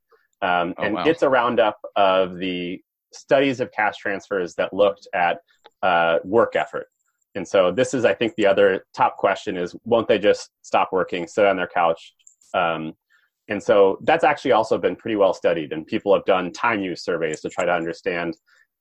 [0.43, 1.05] Um, oh, and wow.
[1.05, 2.81] it's a roundup of the
[3.13, 5.39] studies of cash transfers that looked at
[5.83, 6.87] uh, work effort.
[7.35, 10.91] And so this is, I think, the other top question is, won't they just stop
[10.93, 12.15] working, sit on their couch,
[12.55, 12.95] um,
[13.49, 17.05] and so that's actually also been pretty well studied, and people have done time use
[17.05, 18.37] surveys to try to understand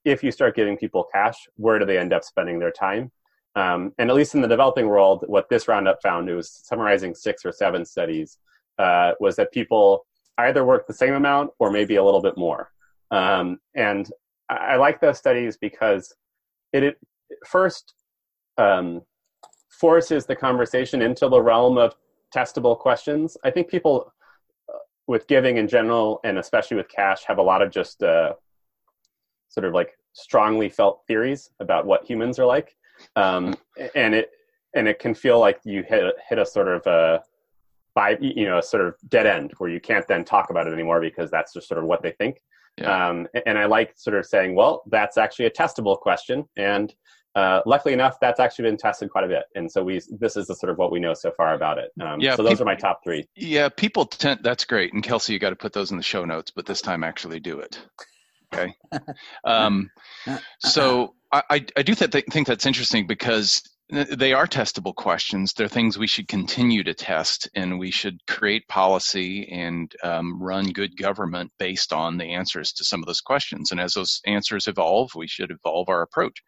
[0.06, 3.12] if you start giving people cash, where do they end up spending their time?
[3.56, 7.14] Um, and at least in the developing world, what this roundup found, it was summarizing
[7.14, 8.38] six or seven studies,
[8.80, 10.06] uh, was that people
[10.40, 12.72] either work the same amount or maybe a little bit more.
[13.12, 14.10] Um, and
[14.50, 16.16] I, I, like those studies because
[16.72, 16.98] it, it
[17.46, 17.94] first
[18.58, 19.04] um,
[19.70, 21.94] forces the conversation into the realm of
[22.34, 23.38] testable questions.
[23.44, 24.12] I think people
[24.68, 28.34] uh, with giving in general, and especially with cash, have a lot of just uh,
[29.50, 32.76] sort of like strongly felt theories about what humans are like,
[33.16, 33.56] um,
[33.96, 34.32] and it
[34.76, 37.20] and it can feel like you hit a, hit a sort of a uh,
[37.96, 40.74] by you know a sort of dead end where you can't then talk about it
[40.74, 42.38] anymore because that's just sort of what they think.
[42.78, 43.10] Yeah.
[43.10, 46.94] Um, and I like sort of saying, well, that's actually a testable question, and
[47.36, 50.48] uh, luckily enough, that's actually been tested quite a bit, and so we this is
[50.48, 51.92] the sort of what we know so far about it.
[52.02, 53.28] Um, yeah, so those people, are my top three.
[53.36, 56.26] Yeah, people tend that's great, and Kelsey, you got to put those in the show
[56.26, 57.80] notes, but this time actually do it.
[58.54, 58.76] Okay.
[59.44, 59.90] um,
[60.60, 65.54] so I, I do th- think that's interesting because they are testable questions.
[65.54, 70.72] They're things we should continue to test, and we should create policy and um, run
[70.72, 73.72] good government based on the answers to some of those questions.
[73.72, 76.42] And as those answers evolve, we should evolve our approach.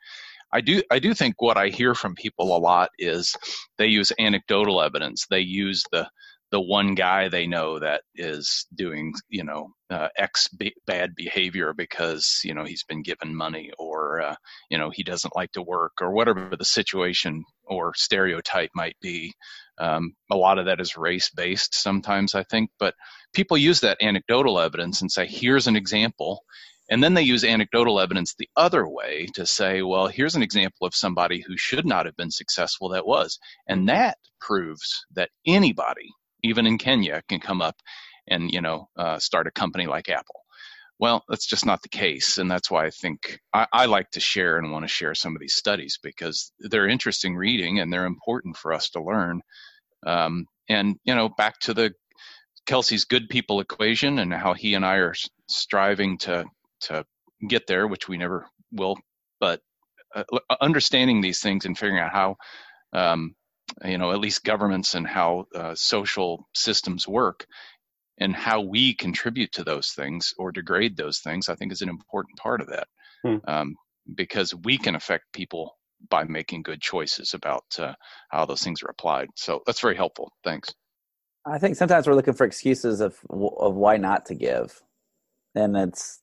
[0.54, 3.36] I do I do think what I hear from people a lot is
[3.78, 5.26] they use anecdotal evidence.
[5.30, 6.08] They use the
[6.52, 11.74] the one guy they know that is doing you know uh, X b- bad behavior
[11.74, 14.36] because you know he's been given money or uh,
[14.70, 19.34] you know he doesn't like to work or whatever the situation or stereotype might be.
[19.78, 22.96] Um, a lot of that is race based sometimes I think, but
[23.34, 26.43] people use that anecdotal evidence and say here's an example.
[26.89, 30.86] And then they use anecdotal evidence the other way to say, well, here's an example
[30.86, 33.39] of somebody who should not have been successful that was.
[33.68, 36.12] And that proves that anybody
[36.46, 37.78] even in Kenya, can come up
[38.28, 40.41] and you know uh, start a company like Apple.
[41.00, 44.22] Well, that's just not the case, and that's why I think I, I like to
[44.22, 48.06] share and want to share some of these studies because they're interesting reading and they're
[48.06, 49.41] important for us to learn.
[50.06, 51.93] Um, and you know, back to the
[52.68, 55.16] Kelsey's good people equation and how he and I are
[55.50, 56.46] striving to
[56.84, 57.06] to
[57.48, 58.98] get there, which we never will,
[59.39, 59.62] but
[60.16, 60.24] uh,
[60.62, 62.38] understanding these things and figuring out how
[62.93, 63.36] um,
[63.84, 67.45] you know, at least governments and how uh, social systems work
[68.18, 71.89] and how we contribute to those things or degrade those things, I think is an
[71.89, 72.88] important part of that.
[73.24, 73.38] Hmm.
[73.47, 73.76] Um,
[74.13, 75.78] because we can affect people
[76.09, 77.93] by making good choices about uh,
[78.30, 79.30] how those things are applied.
[79.36, 80.32] So that's very helpful.
[80.43, 80.74] Thanks.
[81.45, 84.82] I think sometimes we're looking for excuses of of why not to give,
[85.53, 86.20] and it's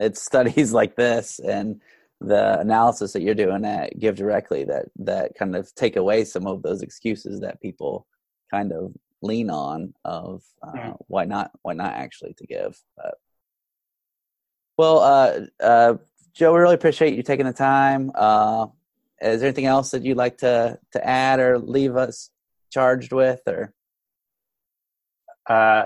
[0.00, 1.80] it's studies like this and
[2.20, 6.62] the analysis that you're doing at GiveDirectly that that kind of take away some of
[6.62, 8.06] those excuses that people
[8.50, 10.92] kind of lean on of uh, mm-hmm.
[11.08, 12.80] why not why not actually to give.
[12.96, 13.14] But,
[14.76, 15.94] well, uh, uh,
[16.34, 18.10] Joe, we really appreciate you taking the time.
[18.14, 18.66] Uh,
[19.20, 22.30] is there anything else that you'd like to to add or leave us
[22.70, 23.72] charged with, or?
[25.48, 25.84] Uh,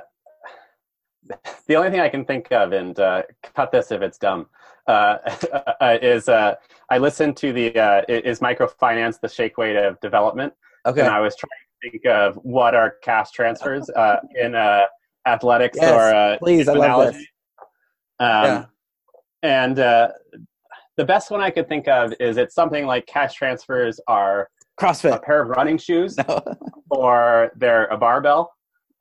[1.67, 3.23] the only thing I can think of, and uh,
[3.55, 4.47] cut this if it's dumb,
[4.89, 5.19] uh,
[6.03, 6.55] is uh,
[6.91, 10.53] I listened to the uh, is microfinance the shake weight of development.
[10.87, 11.01] Okay.
[11.01, 11.51] And I was trying
[11.83, 14.87] to think of what are cash transfers uh, in uh,
[15.27, 17.23] athletics yes, or uh, please, I love this.
[18.21, 18.65] Um, yeah.
[19.43, 20.09] And uh,
[20.97, 24.49] the best one I could think of is it's something like cash transfers are
[24.81, 26.43] CrossFit, a pair of running shoes, no.
[26.91, 28.53] or they're a barbell,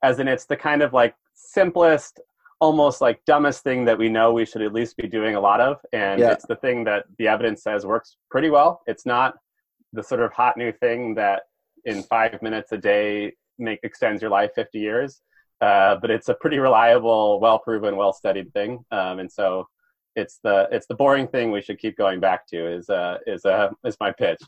[0.02, 2.20] as in it's the kind of like simplest
[2.60, 5.60] almost like dumbest thing that we know we should at least be doing a lot
[5.60, 6.32] of and yeah.
[6.32, 8.80] it's the thing that the evidence says works pretty well.
[8.86, 9.34] It's not
[9.92, 11.42] the sort of hot new thing that
[11.84, 15.20] in five minutes a day make extends your life 50 years
[15.60, 19.66] uh, but it's a pretty reliable well proven well studied thing um, and so
[20.16, 23.44] it's the it's the boring thing we should keep going back to is uh is
[23.44, 24.40] uh is my pitch.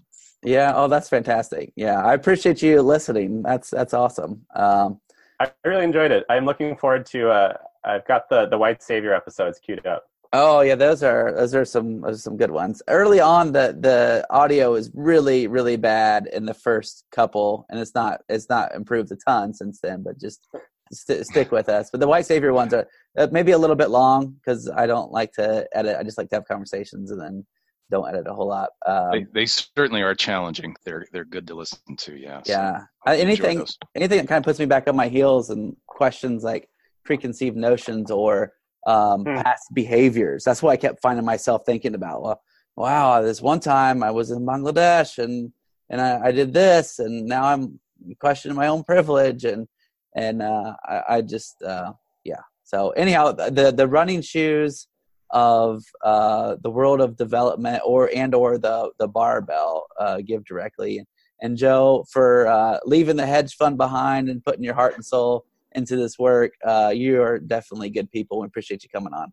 [0.43, 1.73] Yeah oh that's fantastic.
[1.77, 3.43] Yeah i appreciate you listening.
[3.43, 4.47] That's that's awesome.
[4.55, 5.01] Um
[5.41, 6.25] I really enjoyed it.
[6.29, 7.55] I'm looking forward to uh,
[7.85, 10.05] I've got the the White Savior episodes queued up.
[10.33, 12.83] Oh yeah, those are those are some those are some good ones.
[12.89, 17.95] Early on, the the audio is really really bad in the first couple, and it's
[17.95, 20.03] not it's not improved a ton since then.
[20.05, 20.47] But just
[20.93, 21.91] st- stick with us.
[21.91, 22.87] But the White Savior ones are
[23.19, 25.97] uh, maybe a little bit long because I don't like to edit.
[25.99, 27.47] I just like to have conversations and then
[27.91, 28.71] don't edit a whole lot.
[28.87, 30.77] Um, they, they certainly are challenging.
[30.85, 32.17] They're they're good to listen to.
[32.17, 32.41] Yeah.
[32.47, 32.83] Yeah.
[33.07, 33.67] So anything
[33.97, 36.69] anything that kind of puts me back on my heels and questions like
[37.11, 38.53] preconceived notions or
[38.87, 39.35] um, hmm.
[39.35, 40.45] past behaviors.
[40.45, 42.23] That's what I kept finding myself thinking about.
[42.23, 42.41] Well,
[42.77, 45.53] wow, this one time I was in Bangladesh and
[45.91, 47.81] and I, I did this, and now I'm
[48.21, 49.67] questioning my own privilege, and
[50.15, 51.91] and uh, I, I, just uh,
[52.23, 52.43] yeah.
[52.63, 54.87] So anyhow, the the running shoes
[55.31, 61.01] of uh, the world of development, or and or the the barbell uh, GiveDirectly.
[61.43, 65.47] And Joe for uh, leaving the hedge fund behind and putting your heart and soul
[65.73, 66.53] into this work.
[66.65, 68.41] Uh, you are definitely good people.
[68.41, 69.33] We appreciate you coming on.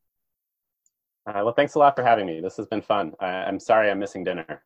[1.28, 2.40] Uh, well, thanks a lot for having me.
[2.40, 3.14] This has been fun.
[3.20, 4.64] I, am sorry I'm missing dinner.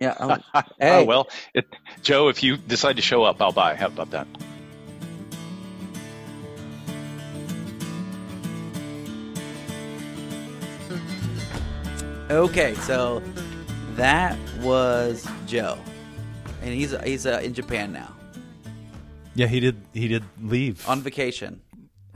[0.00, 0.14] Yeah.
[0.54, 1.00] Oh, hey.
[1.00, 1.64] oh well, it,
[2.02, 3.76] Joe, if you decide to show up, I'll buy.
[3.76, 4.26] How about that?
[12.30, 13.22] Okay, so
[13.94, 15.78] that was Joe,
[16.60, 18.17] and he's he's uh, in Japan now.
[19.38, 19.80] Yeah, he did.
[19.94, 21.60] He did leave on vacation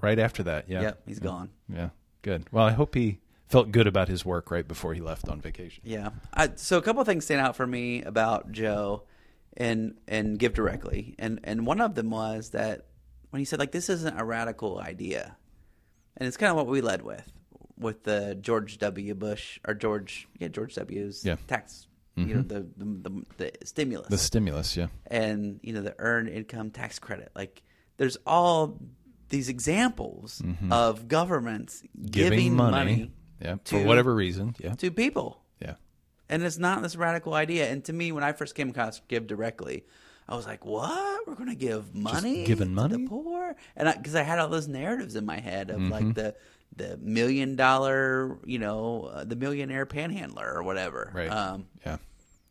[0.01, 0.69] right after that.
[0.69, 0.81] Yeah.
[0.83, 1.25] Yep, he's yeah.
[1.25, 1.51] gone.
[1.73, 1.89] Yeah.
[2.23, 2.49] good.
[2.51, 5.85] Well, I hope he felt good about his work right before he left on vacation.
[5.87, 6.11] Yeah.
[6.35, 9.05] I, so a couple of things stand out for me about Joe
[9.57, 12.87] and and GiveDirectly, and and one of them was that
[13.31, 15.37] when he said like this isn't a radical idea,
[16.17, 17.31] and it's kind of what we led with
[17.79, 19.15] with the George W.
[19.15, 21.37] Bush or George yeah George W.'s Yeah.
[21.47, 21.87] tax
[22.17, 24.89] you know the, the the the stimulus The stimulus, yeah.
[25.07, 27.63] and you know the earned income tax credit like
[27.97, 28.79] there's all
[29.31, 33.11] these examples of governments giving, money,
[33.41, 35.75] yeah, for whatever reason, yeah, to people yeah.
[36.29, 37.71] and it's not this radical idea.
[37.71, 39.85] And to me, when I first came across GiveDirectly,
[40.29, 41.27] I was like, "What?
[41.27, 43.05] We're going to give money, giving to money?
[43.05, 45.91] the poor?" And because I, had all those narratives in my head of Mm-hmm.
[45.93, 46.35] like the
[46.77, 51.11] the million dollar, you know, uh, the millionaire panhandler or whatever.
[51.15, 51.29] Right.
[51.31, 51.99] Um, Yeah,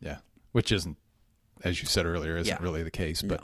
[0.00, 0.18] yeah.
[0.52, 0.96] Which isn't,
[1.64, 2.62] as you said earlier, isn't Yeah.
[2.62, 3.22] really the case.
[3.22, 3.42] But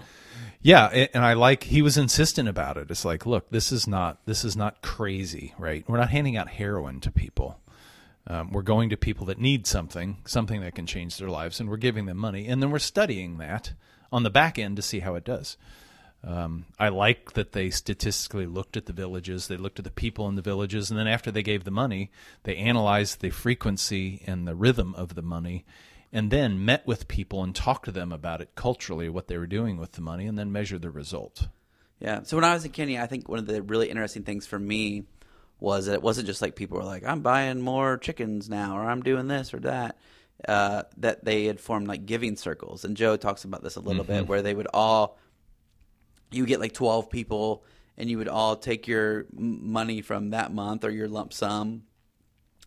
[0.60, 2.90] yeah, a- and I like he was insistent about it.
[2.90, 5.84] It's like, look, this is not this is not crazy, right?
[5.88, 7.60] We're not handing out heroin to people.
[8.26, 11.68] Um, we're going to people that need something, something that can change their lives, and
[11.70, 13.72] we're giving them money, and then we're studying that
[14.12, 15.56] on the back end to see how it does.
[16.24, 20.28] Um, I like that they statistically looked at the villages, they looked at the people
[20.28, 22.10] in the villages, and then after they gave the money,
[22.42, 25.64] they analyzed the frequency and the rhythm of the money,
[26.12, 29.46] and then met with people and talked to them about it culturally, what they were
[29.46, 31.46] doing with the money, and then measured the result.
[32.00, 32.22] Yeah.
[32.24, 34.58] So when I was in Kenya, I think one of the really interesting things for
[34.58, 35.04] me
[35.60, 38.82] was that it wasn't just like people were like, "I'm buying more chickens now," or
[38.88, 39.96] "I'm doing this or that."
[40.46, 44.04] Uh, that they had formed like giving circles, and Joe talks about this a little
[44.04, 45.18] bit, where they would all,
[46.30, 47.64] you would get like twelve people,
[47.96, 51.82] and you would all take your money from that month or your lump sum,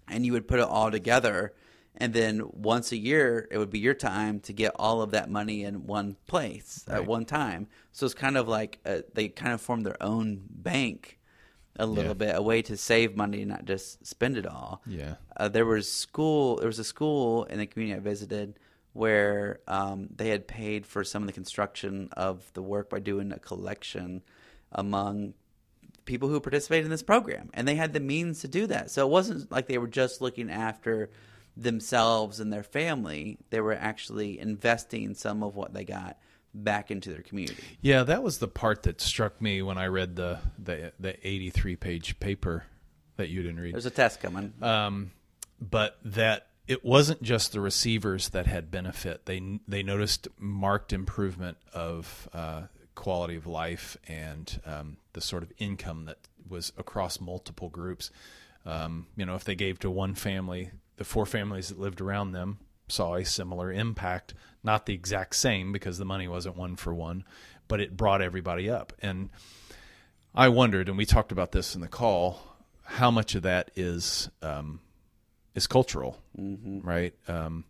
[0.08, 1.54] and you would put it all together.
[1.98, 5.30] And then once a year, it would be your time to get all of that
[5.30, 7.68] money in one place at one time.
[7.92, 11.20] So it's kind of like uh they kind of formed their own bank
[11.78, 12.14] a little Yeah.
[12.32, 14.82] bit, a way to save money, and not just spend it all.
[14.86, 15.16] Yeah.
[15.38, 16.58] Uh, there was school.
[16.58, 18.58] There was a school in the community I visited
[18.94, 23.32] where um, they had paid for some of the construction of the work by doing
[23.32, 24.22] a collection
[24.72, 25.34] among
[26.06, 28.92] people who participated in this program, and they had the means to do that.
[28.92, 31.10] So it wasn't like they were just looking after
[31.56, 36.18] themselves and their family; they were actually investing some of what they got
[36.54, 37.64] back into their community.
[37.82, 41.76] Yeah, that was the part that struck me when I read the the, the 83
[41.78, 42.66] page paper
[43.18, 43.74] that you didn't read.
[43.74, 44.54] There's a test coming.
[44.62, 45.12] um,
[45.60, 49.26] but that it wasn't just the receivers that had benefit.
[49.26, 52.64] They they noticed marked improvement of uh,
[52.96, 58.12] quality of life and um, the sort of income that was across multiple groups.
[58.66, 62.32] Um, you know, if they gave to one family, the four families that lived around
[62.32, 64.34] them saw a similar impact,
[64.64, 67.24] not the exact same because the money wasn't one for one,
[67.68, 68.94] but it brought everybody up.
[69.02, 69.30] And
[70.36, 72.40] I wondered, and we talked about this in the call,
[72.84, 74.82] how much of that is um,
[75.56, 77.14] is cultural, right?
[77.28, 77.66] Um,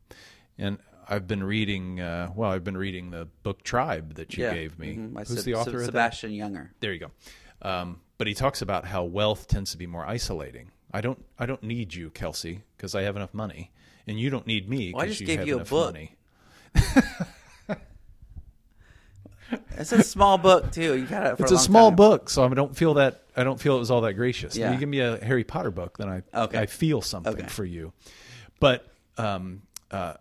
[0.57, 0.77] and
[1.07, 1.99] I've been reading.
[1.99, 4.53] Uh, well, I've been reading the book Tribe that you yeah.
[4.53, 4.95] gave me.
[4.95, 5.27] Mhm.
[5.27, 5.85] Who's the author that?
[5.85, 6.69] Sebastian Junger.
[6.79, 7.11] There you go.
[7.61, 10.71] Um, but he talks about how wealth tends to be more isolating.
[10.93, 11.23] I don't.
[11.39, 13.71] I don't need you, Kelsey, because I have enough money,
[14.07, 15.69] and you don't need me Well, I because just you gave have you a enough
[15.69, 15.93] book.
[15.93, 16.15] money.
[19.77, 20.95] It's a small book too.
[20.97, 21.95] You've had it for It's a, a small time.
[21.95, 23.23] book, so I don't feel that.
[23.35, 24.55] I don't feel it was all that gracious.
[24.55, 24.71] Yeah.
[24.73, 26.59] You give me a Harry Potter book, then I Okay.
[26.59, 27.47] I feel something Okay.
[27.47, 27.93] for you.
[28.59, 28.85] But
[29.17, 30.15] um, uh,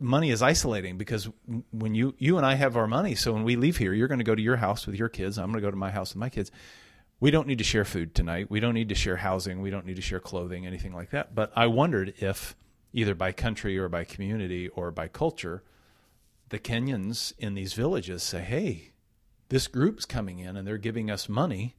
[0.00, 1.28] money is isolating because
[1.70, 4.18] when you you and I have our money, so when we leave here, you're going
[4.18, 5.38] to go to your house with your kids.
[5.38, 6.50] I'm going to go to my house with my kids.
[7.20, 8.50] We don't need to share food tonight.
[8.50, 9.62] We don't need to share housing.
[9.62, 11.34] We don't need to share clothing, anything like that.
[11.34, 12.54] But I wondered if
[12.92, 15.62] either by country or by community or by culture,
[16.48, 18.92] the Kenyans in these villages say, "Hey,
[19.48, 21.76] this group's coming in and they're giving us money.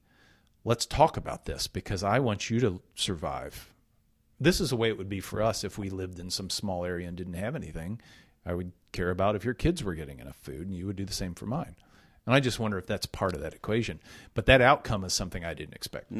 [0.64, 3.74] Let's talk about this because I want you to survive."
[4.40, 6.86] This is the way it would be for us if we lived in some small
[6.86, 8.00] area and didn't have anything.
[8.46, 11.06] I would care about if your kids were getting enough food, and you would do
[11.06, 11.76] the same for mine.
[12.26, 14.00] And I just wonder if that's part of that equation.
[14.34, 16.12] But that outcome is something I didn't expect.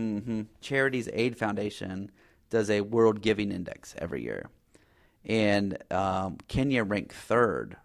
[0.62, 2.12] Charities Aid Foundation
[2.50, 4.50] does a World Giving Index every year,
[5.26, 7.76] and um, Kenya ranked third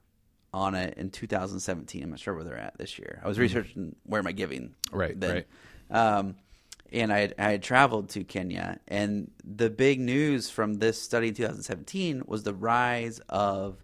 [0.52, 2.02] on it in 2017.
[2.02, 3.20] I'm not sure where they're at this year.
[3.24, 5.44] I was researching where am I giving Right, then.
[5.90, 6.16] right.
[6.18, 6.36] Um,
[6.92, 11.28] and I had, I had traveled to Kenya, and the big news from this study
[11.28, 13.82] in 2017 was the rise of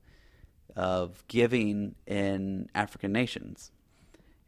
[0.77, 3.73] of giving in African nations,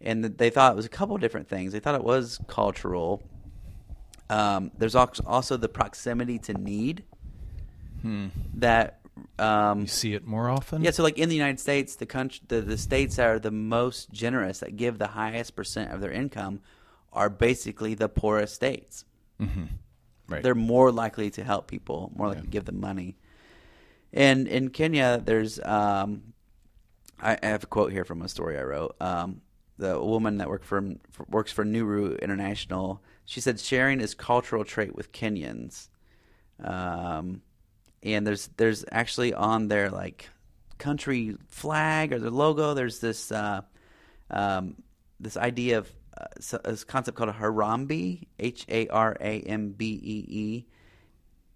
[0.00, 1.72] and they thought it was a couple of different things.
[1.72, 3.22] They thought it was cultural.
[4.28, 7.02] Um, there's also the proximity to need
[8.54, 8.99] that
[9.38, 10.82] um, You see it more often?
[10.82, 13.50] yeah, so like in the United States, the country, the, the states that are the
[13.50, 16.60] most generous that give the highest percent of their income
[17.12, 19.04] are basically the poorest states.
[20.28, 20.42] Right.
[20.44, 23.16] they're more likely to help people, more likely to give them money.
[24.12, 26.34] And in Kenya, there's um,
[27.20, 28.94] I, I have a quote here from a story I wrote.
[29.00, 29.40] Um,
[29.78, 34.64] the woman that worked for, for works for Nuru International, she said sharing is cultural
[34.64, 35.88] trait with Kenyans.
[36.62, 37.42] Um,
[38.02, 40.28] and there's there's actually on their like
[40.78, 42.74] country flag or their logo.
[42.74, 43.62] There's this uh,
[44.30, 44.76] um,
[45.18, 49.70] this idea of uh, so- this concept called a Harambee, H A R A M
[49.70, 50.66] B E E.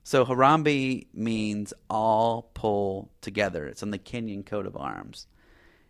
[0.05, 3.66] So Harambee means all pull together.
[3.66, 5.27] It's on the Kenyan coat of arms.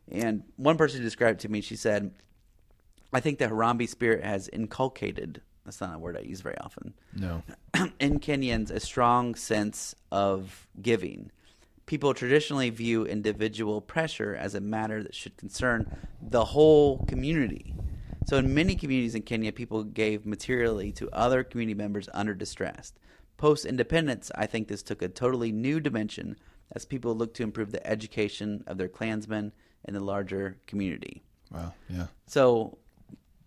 [0.08, 1.60] And one person described it to me.
[1.62, 2.14] She said,
[3.12, 5.40] "I think the Harambee spirit has inculcated.
[5.64, 7.42] That's not a word I use very often." No.
[8.00, 11.30] in Kenyans a strong sense of giving.
[11.86, 17.74] People traditionally view individual pressure as a matter that should concern the whole community.
[18.26, 22.94] So, in many communities in Kenya, people gave materially to other community members under distress.
[23.36, 26.36] Post independence, I think this took a totally new dimension
[26.72, 29.52] as people looked to improve the education of their clansmen
[29.84, 31.22] and the larger community.
[31.50, 31.74] Wow.
[31.88, 32.06] Yeah.
[32.26, 32.78] So,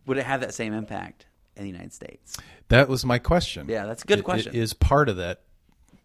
[0.05, 1.25] would it have that same impact
[1.57, 2.37] in the United States?
[2.69, 3.67] That was my question.
[3.69, 4.55] Yeah, that's a good It- question.
[4.55, 5.41] It is part of that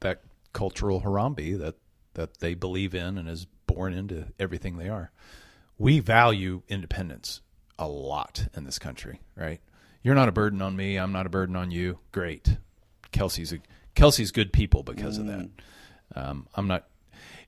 [0.00, 0.22] that
[0.52, 1.76] cultural Harambee that
[2.14, 5.10] that they believe in and is born into everything they are.
[5.78, 7.40] We value independence
[7.78, 9.60] a lot in this country, right?
[10.02, 10.96] You're not a burden on me.
[10.96, 11.98] I'm not a burden on you.
[12.10, 12.58] Great.
[13.12, 13.58] Kelsey's a,
[13.94, 15.48] Kelsey's good people because of that.
[16.14, 16.86] Um, I'm not.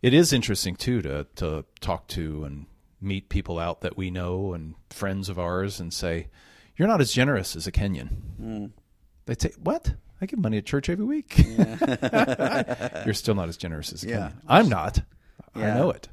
[0.02, 2.66] It is interesting too to to talk to and
[3.00, 6.28] meet people out that we know and friends of ours and say,
[6.76, 8.70] "You're not as generous as a Kenyan."
[9.26, 9.94] They say, "What?
[10.20, 11.38] I give money to church every week."
[13.04, 14.16] You're still not as generous as a Yeah.
[14.28, 14.32] Kenyan.
[14.48, 15.02] I'm not.
[15.54, 16.08] I know it.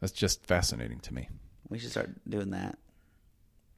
[0.00, 1.28] That's just fascinating to me.
[1.68, 2.78] We should start doing that.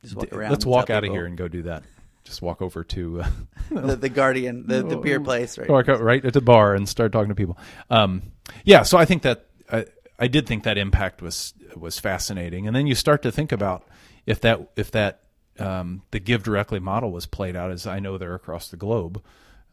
[0.03, 0.51] Just walk around.
[0.51, 1.83] Let's walk out of here and go do that.
[2.25, 3.31] Just walk over to uh,
[3.71, 5.69] the, the Guardian, the, the beer place, right?
[5.69, 7.59] walk out right at the bar and start talking to people.
[7.89, 8.23] Um,
[8.65, 9.87] yeah, so I think that I,
[10.19, 13.89] I did think that impact was was fascinating, and then you start to think about
[14.27, 15.23] if that if that
[15.61, 19.23] um, the GiveDirectly model was played out as I know they're across the globe,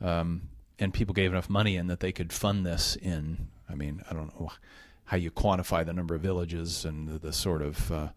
[0.02, 0.50] um,
[0.80, 3.48] and people gave enough money in that they could fund this in.
[3.70, 4.52] I mean, I don't know
[5.06, 8.08] how you quantify the number of villages and the, the sort of uh,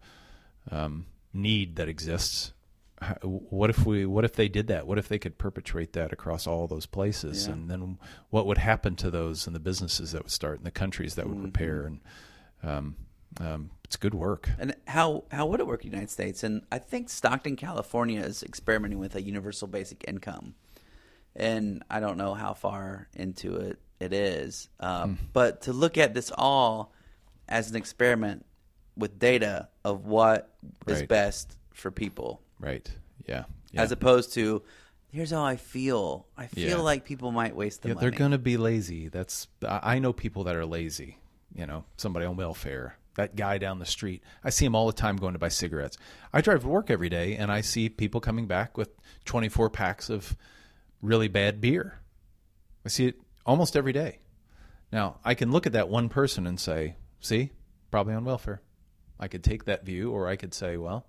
[0.69, 2.53] um, need that exists.
[3.01, 4.05] How- What if we?
[4.05, 4.85] What if they did that?
[4.85, 7.47] What if they could perpetuate that across all those places?
[7.47, 7.53] Yeah.
[7.53, 7.97] And then
[8.29, 11.25] what would happen to those and the businesses that would start and the countries that
[11.27, 11.45] would Mm-hmm.
[11.45, 11.85] repair?
[11.85, 11.99] And
[12.63, 12.95] um,
[13.39, 14.49] um, it's good work.
[14.57, 16.43] And how how would it work in the United States?
[16.45, 20.55] And I think Stockton, California, is experimenting with a universal basic income,
[21.35, 24.69] and I don't know how far into it it is.
[24.79, 26.93] Um, But to look at this all
[27.49, 28.45] as an experiment
[28.95, 30.55] with data of what
[30.87, 31.09] is Right.
[31.09, 32.89] best for people, Right?
[33.27, 33.43] Yeah.
[33.73, 33.81] yeah.
[33.81, 34.63] as opposed to
[35.11, 36.27] here's how I feel.
[36.37, 36.77] I feel Yeah.
[36.77, 38.09] like people might waste the yeah, money.
[38.09, 39.09] they're going to be lazy.
[39.09, 41.17] That's I know people that are lazy.
[41.53, 42.95] You know, somebody on welfare.
[43.15, 44.23] That guy down the street.
[44.43, 45.97] I see him all the time going to buy cigarettes.
[46.31, 48.89] I drive to work every day, and I see people coming back with
[49.25, 50.37] 24 packs of
[51.01, 51.99] really bad beer.
[52.85, 54.19] I see it almost every day.
[54.91, 57.51] Now, I can look at that one person and say, "See,
[57.91, 58.61] probably on welfare."
[59.19, 61.05] I could take that view, or I could say, "Well,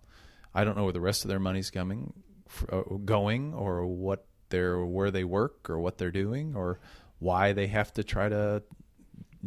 [0.54, 2.12] I don't know where the rest of their money's coming,
[2.70, 6.78] uh, going, or what they're where they work, or what they're doing, or
[7.18, 8.62] why they have to try to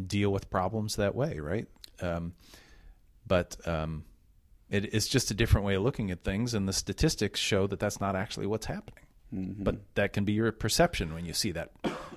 [0.07, 1.67] deal with problems that way, right?"
[2.01, 2.33] Um,
[3.27, 4.05] but um,
[4.69, 7.79] it, it's just a different way of looking at things, and the statistics show that
[7.79, 9.03] that's not actually what's happening.
[9.31, 11.71] But that can be your perception when you see that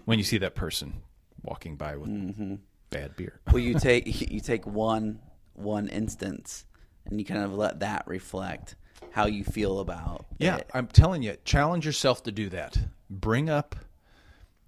[0.05, 1.02] when you see that person
[1.42, 2.60] walking by with
[2.90, 3.40] bad beer.
[3.52, 5.18] well, you take you take one
[5.55, 6.64] one instance,
[7.06, 8.76] and you kind of let that reflect
[9.10, 10.70] how you feel about Yeah, it.
[10.72, 12.78] I'm telling you, challenge yourself to do that.
[13.10, 13.74] Bring up,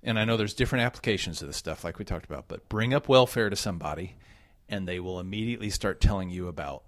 [0.03, 2.95] and I know there's different applications of this stuff, like we talked about, but bring
[2.95, 4.17] up welfare to somebody,
[4.71, 6.85] and they will immediately start telling you about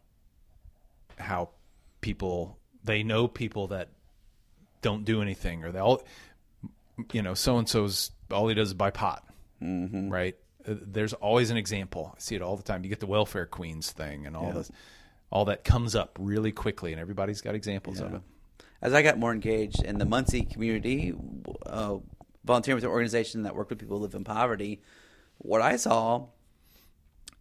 [1.19, 1.51] how
[2.01, 3.89] people they know people that
[4.81, 6.03] don't do anything, or they all,
[7.13, 9.25] you know, so and so's all he does is buy pot,
[9.63, 10.09] mm-hmm.
[10.11, 10.37] right?
[10.67, 12.13] Uh, There's always an example.
[12.17, 12.83] I see it all the time.
[12.83, 14.71] You get the welfare queens thing, and all this,
[15.31, 18.23] all that comes up really quickly, and everybody's got examples of it.
[18.81, 21.15] as I got more engaged in the Muncie community,
[21.65, 21.99] uh,
[22.45, 24.83] volunteering with an organization that worked with people who live in poverty,
[25.39, 26.27] what I saw,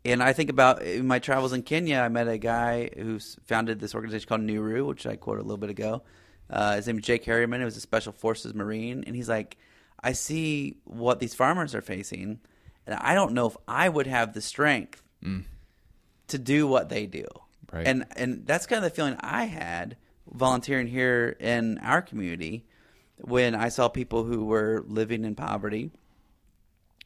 [0.04, 3.80] and I think about in my travels in Kenya, I met a guy who founded
[3.80, 6.04] this organization called Nuru, which I quoted a little bit ago.
[6.50, 7.62] Uh, his name is Jake Harriman.
[7.62, 9.58] He was a Special Forces Marine, and he's like,
[10.04, 12.40] I see what these farmers are facing,
[12.86, 15.04] and I don't know if I would have the strength
[16.28, 17.26] to do what they do.
[17.72, 17.88] Right.
[17.88, 19.96] And and that's kind of the feeling I had
[20.30, 22.66] volunteering here in our community
[23.18, 25.92] when I saw people who were living in poverty,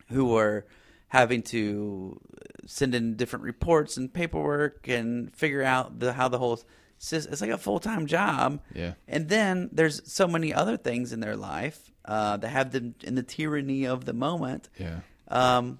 [0.09, 0.65] who were
[1.09, 2.19] having to
[2.65, 6.57] send in different reports and paperwork and figure out the how the whole
[6.99, 8.61] sys- it's like a full time job.
[8.73, 8.93] Yeah.
[9.07, 13.15] And then there's so many other things in their life uh, that have them in
[13.15, 14.69] the tyranny of the moment.
[14.79, 14.99] Yeah.
[15.27, 15.79] Um,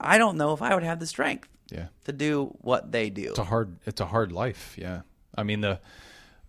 [0.00, 1.88] I don't know if I would have the strength Yeah.
[2.04, 3.30] to do what they do.
[3.30, 5.02] It's a hard it's a hard life, yeah.
[5.36, 5.80] I mean the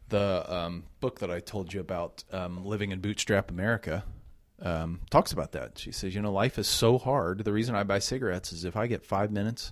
[0.09, 4.03] the um, book that I told you about, um, Living in Bootstrap America,
[4.61, 5.77] um, talks about that.
[5.77, 7.45] She says, you know, life is so hard.
[7.45, 9.71] The reason I buy cigarettes is if I get five minutes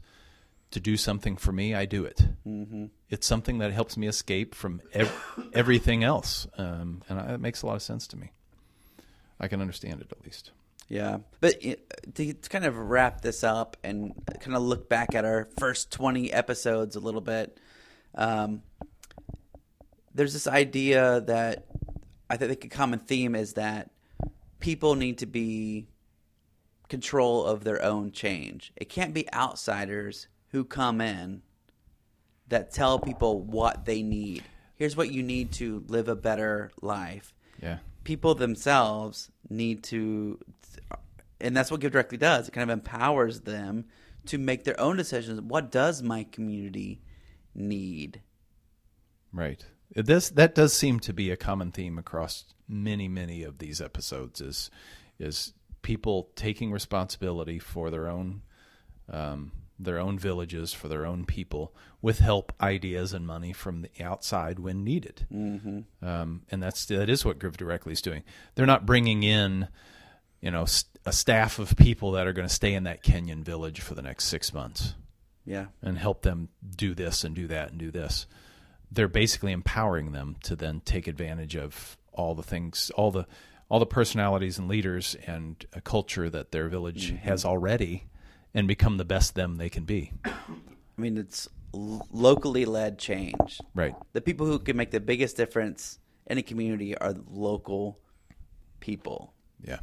[0.71, 2.21] to do something for me, I do it.
[2.45, 2.85] Mm-hmm.
[3.09, 7.61] It's something that helps me escape from ev- everything else, um, and I, it makes
[7.61, 8.31] a lot of sense to me.
[9.39, 10.51] I can understand it at least.
[10.89, 15.25] Yeah, but to, to kind of wrap this up and kind of look back at
[15.25, 17.59] our first twenty episodes a little bit,
[18.15, 18.61] um,
[20.13, 21.65] there's this idea that
[22.29, 23.91] I think a common theme is that
[24.59, 25.87] people need to be
[26.89, 28.71] control of their own change.
[28.75, 31.41] It can't be outsiders who come in
[32.47, 34.43] that tell people what they need.
[34.75, 40.39] Here's what you need to live a better life Yeah, people themselves need to
[41.39, 43.85] and that's what GiveDirectly does it kind of empowers them
[44.25, 47.01] to make their own decisions what does my community
[47.53, 48.21] need
[49.33, 49.65] Right.
[49.93, 54.41] Does that does seem to be a common theme across many many of these episodes
[54.41, 54.69] is
[55.19, 58.41] is people taking responsibility for their own
[59.09, 64.03] um, their own villages for their own people with help ideas and money from the
[64.03, 65.79] outside when needed mm-hmm.
[66.05, 68.23] um, and that's that is what GiveDirectly is doing
[68.55, 69.67] they're not bringing in
[70.41, 73.43] you know st- a staff of people that are going to stay in that Kenyan
[73.43, 74.95] village for the next six months
[75.45, 78.27] yeah and help them do this and do that and do this.
[78.91, 83.25] They're basically empowering them to then take advantage of all the things, all the
[83.69, 88.05] all the personalities and leaders and a culture that their village has already,
[88.53, 90.13] and become the best them they can be.
[90.25, 93.93] i mean it's locally led change Right.
[94.13, 97.99] the people who can make the biggest difference in a community are local
[98.79, 99.79] people Yeah.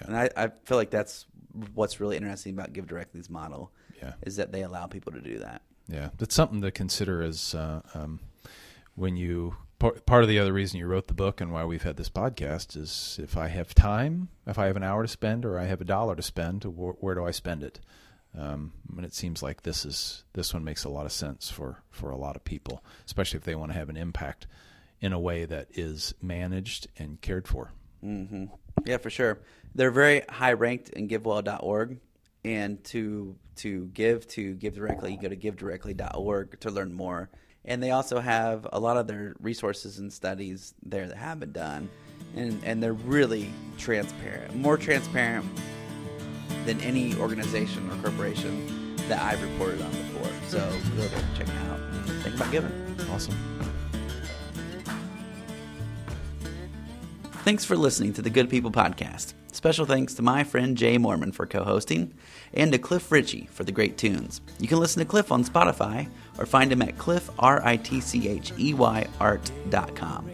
[0.00, 1.26] and I, I feel like that's
[1.74, 4.14] what's really interesting about GiveDirectly's model Yeah.
[4.22, 7.80] is that they allow people to do that Yeah, that's something to consider as uh,
[7.94, 8.20] um,
[8.94, 11.96] when you part, of the other reason you wrote the book and why we've had
[11.96, 15.58] this podcast is if I have time, if I have an hour to spend, or
[15.58, 17.80] I have a dollar to spend, where, where do I spend it?
[18.38, 21.82] Um, and it seems like this is this one makes a lot of sense for
[21.90, 24.46] for a lot of people, especially if they want to have an impact
[25.00, 27.72] in a way that is managed and cared for.
[28.00, 28.46] hmm
[28.86, 29.40] Yeah, for sure.
[29.74, 31.98] They're very high ranked in GiveWell.org,
[32.44, 37.28] and to to give to give directly, you go to GiveDirectly.org to learn more.
[37.64, 41.52] And they also have a lot of their resources and studies there that have been
[41.52, 41.88] done,
[42.34, 45.46] and and they're really transparent, more transparent
[46.64, 50.30] than any organization or corporation that I've reported on before.
[50.48, 50.58] So
[50.96, 51.80] go there, check it out.
[52.22, 52.96] Think about giving.
[53.10, 53.36] Awesome.
[57.44, 59.34] Thanks for listening to the Good People Podcast.
[59.62, 62.12] Special thanks to my friend Jay Mormon for co hosting,
[62.52, 64.40] and to Cliff Ritchy for the great tunes.
[64.58, 68.00] You can listen to Cliff on Spotify or find him at cliff, R I T
[68.00, 70.28] C H Y, art.com.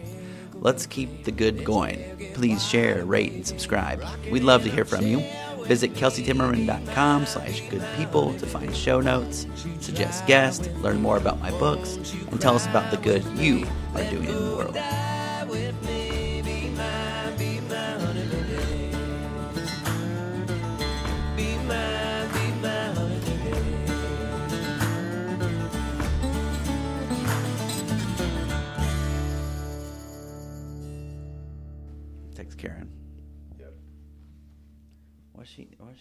[0.55, 2.31] Let's keep the good going.
[2.33, 4.03] Please share, rate, and subscribe.
[4.31, 5.23] We'd love to hear from you.
[5.65, 9.45] Visit kelseytimmerman.com slash good people to find show notes,
[9.79, 11.97] suggest guests, learn more about my books,
[12.31, 15.98] and tell us about the good you are doing in the world.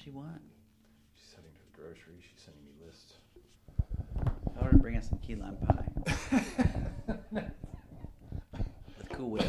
[0.08, 0.42] She what does she want?
[1.14, 2.20] She's heading to the grocery.
[2.20, 3.14] She's sending me lists.
[4.54, 5.84] Tell her to bring us some key lime pie.
[8.98, 9.46] With Cool Whip.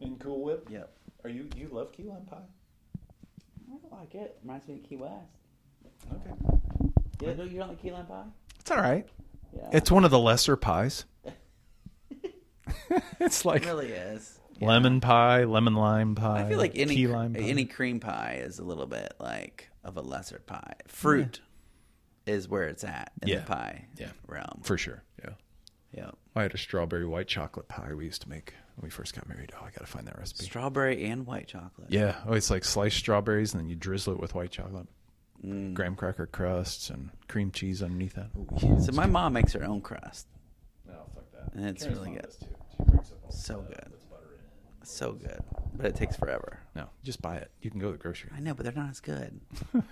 [0.00, 0.68] In Cool Whip.
[0.70, 0.92] Yep.
[1.24, 2.36] Are you you love key lime pie?
[2.36, 4.38] I don't like it.
[4.42, 5.14] Reminds me of Key West.
[6.12, 6.30] Okay.
[7.22, 8.24] You don't, you don't like key lime pie?
[8.60, 9.06] It's all right.
[9.56, 9.70] Yeah.
[9.72, 11.04] It's one of the lesser pies.
[13.20, 14.38] it's it like really is.
[14.60, 16.42] lemon pie, lemon lime pie.
[16.44, 17.40] I feel like any key lime pie.
[17.40, 20.74] any cream pie is a little bit like of a lesser pie.
[20.88, 21.40] Fruit
[22.26, 23.38] is where it's at in Yeah.
[23.40, 24.10] the pie Yeah.
[24.26, 24.60] realm.
[24.64, 25.02] for sure.
[25.22, 25.30] Yeah.
[25.92, 26.10] yeah.
[26.34, 29.28] I had a strawberry white chocolate pie we used to make when we first got
[29.28, 29.52] married.
[29.54, 30.44] Oh, I got to find that recipe.
[30.44, 31.90] Strawberry and white chocolate.
[31.90, 32.16] yeah.
[32.26, 34.88] Oh, it's like sliced strawberries and then you drizzle it with white chocolate,
[35.44, 35.74] Mm.
[35.74, 38.30] graham cracker crusts, and cream cheese underneath that.
[38.36, 38.80] Ooh.
[38.80, 40.26] So my mom makes her own crust.
[40.86, 41.54] No, fuck that.
[41.54, 42.30] And it's Karen's really good.
[42.40, 42.46] too.
[42.76, 42.82] She
[43.12, 43.92] up all So the- good.
[44.10, 44.84] butter in.
[44.86, 45.44] So good,
[45.74, 46.58] but it takes forever.
[46.76, 47.50] No, just buy it.
[47.62, 48.30] You can go to the grocery.
[48.36, 49.40] I know, but they're not as good.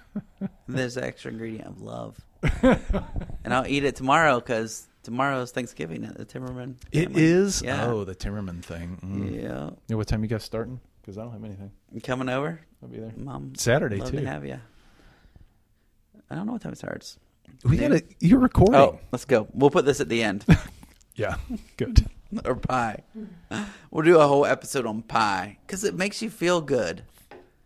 [0.69, 2.21] There's the extra ingredient of love,
[2.63, 6.75] and I'll eat it tomorrow because tomorrow's Thanksgiving at the Timmerman.
[6.93, 7.25] It family.
[7.25, 7.63] is.
[7.63, 7.87] Yeah.
[7.87, 8.99] Oh, the Timmerman thing.
[9.03, 9.43] Mm.
[9.43, 9.71] Yeah.
[9.89, 10.79] Yeah, what time you guys starting?
[11.01, 11.71] Because I don't have anything.
[11.91, 12.61] You coming over?
[12.83, 13.13] I'll be there.
[13.17, 13.55] Mom.
[13.57, 14.21] Saturday, love too.
[14.21, 14.61] to have you.
[16.29, 17.19] I don't know what time it starts.
[17.65, 18.03] We got to.
[18.21, 18.75] You're recording.
[18.75, 19.49] Oh, let's go.
[19.55, 20.45] We'll put this at the end.
[21.17, 21.37] Yeah.
[21.77, 22.05] Good.
[22.45, 23.03] or pie.
[23.91, 27.03] We'll do a whole episode on pie because it makes you feel good.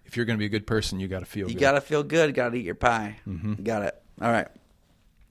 [0.05, 1.49] if you're going to be a good person, you got to feel.
[1.49, 1.61] You good.
[1.61, 2.35] got to feel good.
[2.35, 3.19] Got to eat your pie.
[3.27, 3.63] Mm-hmm.
[3.63, 4.03] Got it.
[4.21, 4.49] All right.